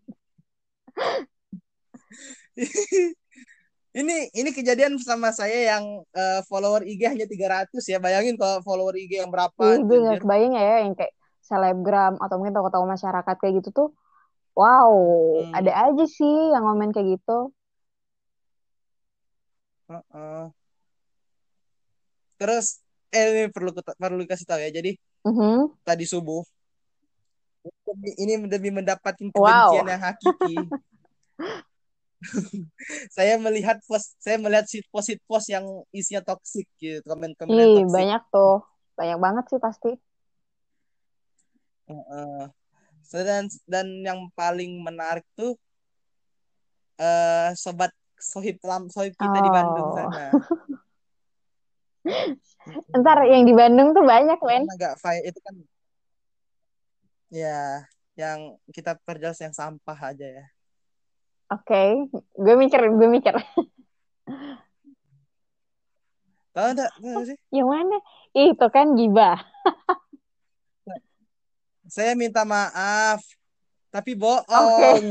ini 4.05 4.31
ini 4.31 4.49
kejadian 4.53 4.95
sama 5.01 5.31
saya 5.35 5.75
yang 5.75 5.83
uh, 6.15 6.41
follower 6.47 6.85
IG 6.85 7.01
hanya 7.09 7.25
300 7.27 7.71
ya. 7.85 7.97
Bayangin 7.99 8.35
kalau 8.39 8.63
follower 8.63 8.95
IG 8.95 9.19
yang 9.19 9.31
berapa. 9.31 9.59
Ih, 9.75 9.83
gue 9.83 9.97
gak 10.07 10.23
kebayang 10.23 10.53
ya 10.55 10.83
yang 10.87 10.95
kayak 10.95 11.13
selebgram 11.41 12.15
atau 12.21 12.35
mungkin 12.37 12.53
tokoh-tokoh 12.53 12.85
masyarakat 12.85 13.35
kayak 13.41 13.53
gitu 13.63 13.69
tuh 13.73 13.89
Wow, 14.59 14.91
Hmm. 15.39 15.55
ada 15.55 15.71
aja 15.87 16.03
sih 16.03 16.35
yang 16.51 16.67
ngomen 16.67 16.91
kayak 16.91 17.15
gitu. 17.15 17.55
Heeh. 19.87 20.43
Terus 22.35 22.83
eh 23.15 23.25
ini 23.31 23.43
perlu 23.55 23.71
perlu 23.95 24.27
kasih 24.27 24.43
tahu 24.43 24.59
ya. 24.59 24.67
Jadi 24.67 24.99
Mhm. 25.23 25.79
tadi 25.87 26.03
subuh 26.03 26.43
ini 28.19 28.35
demi 28.51 28.69
mendapatkan 28.71 29.31
Wow. 29.31 29.71
kebencian 29.71 29.87
yang 29.87 30.01
hakiki. 30.03 30.55
saya 33.15 33.39
melihat 33.39 33.79
post 33.87 34.19
saya 34.19 34.35
melihat 34.35 34.67
sit 34.67 34.83
post 34.91 35.07
sit 35.07 35.19
post 35.23 35.47
yang 35.47 35.63
isinya 35.95 36.19
toksik 36.23 36.67
gitu, 36.75 36.99
komen-komen 37.07 37.55
yang 37.55 37.71
Ih, 37.71 37.75
toksik. 37.83 37.95
banyak 37.95 38.23
tuh. 38.27 38.55
Banyak 38.99 39.17
banget 39.23 39.43
sih 39.47 39.59
pasti. 39.63 39.91
So, 43.09 43.23
dan 43.25 43.49
dan 43.65 43.87
yang 44.05 44.29
paling 44.37 44.83
menarik 44.85 45.25
tuh 45.33 45.57
eh 46.99 47.55
sobat 47.57 47.89
sohib 48.19 48.59
lam 48.61 48.91
sohib 48.91 49.15
kita 49.15 49.39
di 49.39 49.49
Bandung 49.49 49.89
Oh. 49.89 49.95
sana. 49.95 50.25
Ntar 52.99 53.25
yang 53.25 53.43
di 53.47 53.53
Bandung 53.55 53.95
tuh 53.95 54.03
banyak, 54.03 54.37
men. 54.43 54.67
Karena 54.67 54.75
nggak 54.77 54.95
fi- 54.99 55.25
itu 55.25 55.39
kan 55.41 55.55
ya 57.29 57.85
yang 58.17 58.59
kita 58.73 58.97
perjelas 59.07 59.39
yang 59.39 59.55
sampah 59.55 59.97
aja 60.13 60.27
ya. 60.27 60.45
Oke, 61.49 62.05
gue 62.37 62.55
mikir, 62.61 62.77
gue 62.77 63.09
mikir. 63.09 63.33
Tahu 66.53 66.67
enggak? 66.77 66.91
Tahu 66.93 67.23
sih? 67.25 67.37
Yang 67.49 67.67
mana? 67.73 67.97
Itu 68.37 68.65
kan 68.69 68.93
gibah. 68.93 69.41
Saya 71.89 72.13
minta 72.13 72.45
maaf, 72.45 73.25
tapi 73.89 74.13
Oke. 74.13 74.21
bohong. 74.21 75.05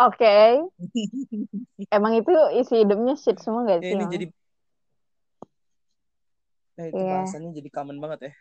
Oke. 0.00 0.36
Emang 1.92 2.16
itu 2.16 2.32
isi 2.56 2.80
hidupnya 2.80 3.20
shit 3.20 3.36
semua 3.44 3.68
gak 3.68 3.84
sih? 3.84 3.92
ini 3.92 4.00
emang? 4.00 4.12
jadi 4.16 4.26
Nah, 6.74 6.90
itu 6.90 6.98
Iya. 6.98 7.10
bahasannya 7.14 7.50
jadi 7.54 7.70
common 7.70 8.02
banget 8.02 8.18
ya. 8.26 8.32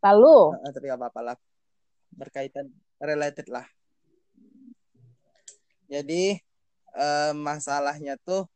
Lalu, 0.00 0.56
Nah, 0.56 0.70
tapi 0.72 0.84
gak 0.88 0.96
apa-apa 0.96 1.20
lah. 1.20 1.36
Berkaitan 2.14 2.72
related 3.02 3.50
lah. 3.52 3.68
Jadi 5.94 6.34
eh, 6.94 7.32
masalahnya 7.32 8.18
tuh 8.18 8.50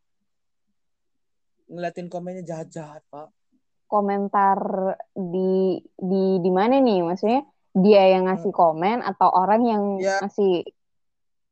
ngeliatin 1.70 2.10
komennya 2.10 2.42
jahat-jahat, 2.42 3.06
Pak. 3.06 3.30
komentar 3.88 4.60
di 5.16 5.80
di 5.96 6.24
di 6.44 6.50
mana 6.52 6.76
nih? 6.76 7.00
Maksudnya 7.00 7.40
dia 7.72 8.04
yang 8.10 8.28
ngasih 8.28 8.52
komen 8.52 9.00
atau 9.00 9.32
orang 9.32 9.62
yang 9.64 9.82
Ya. 9.96 10.20
ngasih 10.20 10.66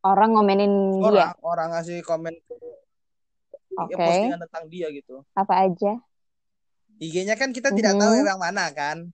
orang 0.02 0.36
ngomenin 0.36 1.00
dia? 1.00 1.32
Orang 1.32 1.32
orang 1.40 1.68
ngasih 1.72 2.04
komen 2.04 2.34
ke 2.44 2.54
ya, 2.60 2.76
Oke. 3.88 3.96
postingan 3.96 4.40
tentang 4.44 4.64
dia 4.68 4.92
gitu. 4.92 5.24
Apa 5.32 5.64
aja? 5.64 5.96
IG-nya 6.96 7.40
kan 7.40 7.56
kita 7.56 7.72
tidak 7.72 7.96
Mhm. 7.96 8.00
tahu 8.04 8.12
yang 8.20 8.40
mana 8.40 8.68
kan. 8.72 9.08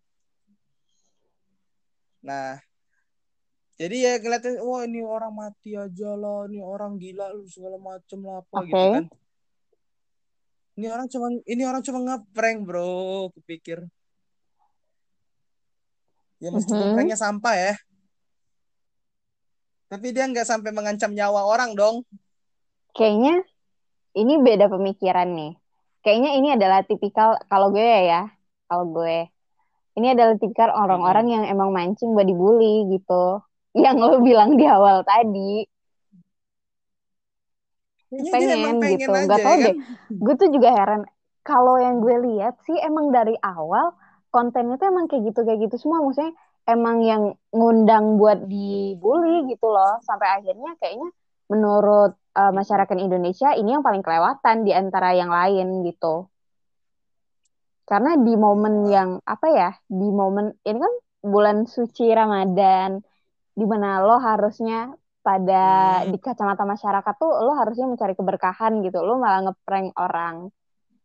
Nah, 2.23 2.59
jadi 3.83 3.97
ya 3.99 4.13
ngeliatin, 4.23 4.63
wah 4.63 4.87
ini 4.87 5.03
orang 5.03 5.35
mati 5.35 5.75
aja 5.75 6.15
lah, 6.15 6.47
ini 6.47 6.63
orang 6.63 7.03
gila 7.03 7.35
lu 7.35 7.43
segala 7.51 7.83
macem 7.83 8.23
lah 8.23 8.39
apa 8.39 8.63
gitu 8.63 8.79
Oke. 8.79 8.95
kan. 8.95 9.05
Ini 10.79 10.87
orang 10.87 11.11
cuma 11.11 11.27
ini 11.51 11.63
orang 11.67 11.83
cuma 11.83 11.99
ngeprank 11.99 12.59
bro, 12.63 13.27
kupikir. 13.35 13.83
Ya 16.39 16.55
meskipun 16.55 16.79
Mhm. 16.79 16.95
pranknya 16.95 17.19
sampah 17.19 17.55
ya. 17.59 17.75
Tapi 19.91 20.15
dia 20.15 20.31
nggak 20.31 20.47
sampai 20.47 20.71
mengancam 20.71 21.11
nyawa 21.11 21.43
orang 21.43 21.75
dong. 21.75 22.07
Kayaknya 22.95 23.43
ini 24.15 24.39
beda 24.47 24.71
pemikiran 24.71 25.27
nih. 25.35 25.53
Kayaknya 26.07 26.31
ini 26.39 26.49
adalah 26.55 26.87
tipikal 26.87 27.35
kalau 27.51 27.75
gue 27.75 27.83
ya, 27.83 28.31
kalau 28.71 28.87
gue 28.95 29.27
ini 29.93 30.07
adalah 30.17 30.39
tipikal 30.41 30.73
orang-orang 30.73 31.27
yang 31.29 31.45
emang 31.45 31.69
mancing 31.75 32.17
buat 32.17 32.25
dibully 32.25 32.89
gitu. 32.95 33.43
Yang 33.73 33.97
lo 34.05 34.17
bilang 34.21 34.61
di 34.61 34.69
awal 34.69 35.01
tadi, 35.05 35.65
Kayaknya 38.13 38.29
pengen, 38.29 38.59
pengen 38.77 39.01
gitu. 39.01 39.11
aja 39.17 39.25
Gak 39.25 39.39
ya 39.41 39.45
tau 39.45 39.57
kan. 39.57 39.65
deh. 39.65 39.75
Gue 40.21 40.35
tuh 40.37 40.49
juga 40.53 40.69
heran. 40.77 41.03
Kalau 41.43 41.75
yang 41.81 41.97
gue 42.05 42.17
lihat 42.29 42.55
sih 42.69 42.77
emang 42.77 43.09
dari 43.09 43.35
awal 43.41 43.97
kontennya 44.29 44.77
tuh 44.77 44.93
emang 44.93 45.09
kayak 45.09 45.33
gitu 45.33 45.41
kayak 45.49 45.61
gitu 45.65 45.77
semua. 45.81 46.05
Maksudnya 46.05 46.37
emang 46.69 47.01
yang 47.01 47.23
ngundang 47.57 48.21
buat 48.21 48.45
dibully 48.45 49.49
gitu 49.49 49.65
loh. 49.65 49.97
Sampai 50.05 50.29
akhirnya 50.29 50.77
kayaknya 50.77 51.09
menurut 51.49 52.13
uh, 52.37 52.53
masyarakat 52.53 52.97
Indonesia 53.01 53.57
ini 53.57 53.81
yang 53.81 53.85
paling 53.85 54.05
kelewatan 54.05 54.69
di 54.69 54.77
antara 54.77 55.17
yang 55.17 55.33
lain 55.33 55.81
gitu. 55.89 56.29
Karena 57.89 58.21
di 58.21 58.35
momen 58.37 58.93
yang 58.93 59.11
apa 59.25 59.47
ya? 59.49 59.71
Di 59.89 60.09
momen 60.13 60.53
ini 60.69 60.79
kan 60.79 60.95
bulan 61.25 61.65
suci 61.65 62.13
Ramadan 62.13 63.01
di 63.53 63.65
mana 63.69 64.01
lo 64.01 64.17
harusnya 64.17 64.93
pada 65.23 65.63
Hmm. 66.03 66.11
di 66.11 66.19
kacamata 66.19 66.67
masyarakat 66.67 67.15
tuh 67.15 67.31
lo 67.43 67.55
harusnya 67.55 67.87
mencari 67.87 68.13
keberkahan 68.13 68.83
gitu. 68.83 69.01
Lo 69.01 69.17
malah 69.17 69.47
ngeprank 69.47 69.95
orang. 69.95 70.51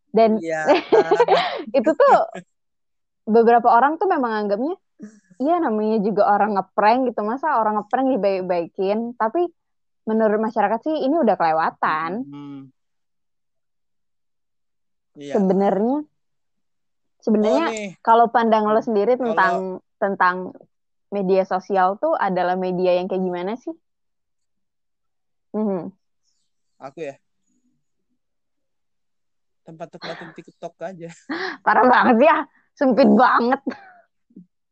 Dan 0.08 0.40
Iya. 0.40 0.64
itu 1.78 1.90
tuh 1.92 2.16
beberapa 3.28 3.68
orang 3.68 4.00
tuh 4.00 4.08
memang 4.08 4.32
anggapnya 4.32 4.74
iya 5.38 5.60
namanya 5.62 6.02
juga 6.02 6.26
orang 6.26 6.58
ngeprank 6.58 7.12
gitu. 7.12 7.20
Masa 7.22 7.60
orang 7.62 7.78
ngeprank 7.78 8.06
dibaik-baikin, 8.18 9.14
tapi 9.14 9.46
menurut 10.08 10.40
masyarakat 10.40 10.80
sih 10.82 10.96
ini 11.06 11.14
udah 11.14 11.36
kelewatan. 11.38 12.10
Hmm. 12.26 12.60
Iya. 15.14 15.34
Sebenarnya 15.36 15.98
Oh 17.18 17.22
sebenarnya 17.26 17.66
nih, 17.74 17.90
kalau 17.98 18.30
pandang 18.30 18.64
lo 18.64 18.78
sendiri 18.78 19.14
Kalau- 19.14 19.26
tentang 19.34 19.54
tentang 19.98 20.36
media 21.08 21.42
sosial 21.48 21.96
tuh 21.96 22.12
adalah 22.16 22.54
media 22.54 22.96
yang 22.96 23.08
kayak 23.08 23.24
gimana 23.24 23.52
sih? 23.56 23.72
Mhm. 25.56 25.90
aku 26.78 26.98
ya. 27.02 27.14
Tempat 29.64 29.96
ngeliatin 29.96 30.30
TikTok 30.32 30.74
aja. 30.80 31.08
Parah 31.66 31.84
banget 31.84 32.16
ya, 32.24 32.36
sempit 32.76 33.08
banget. 33.08 33.60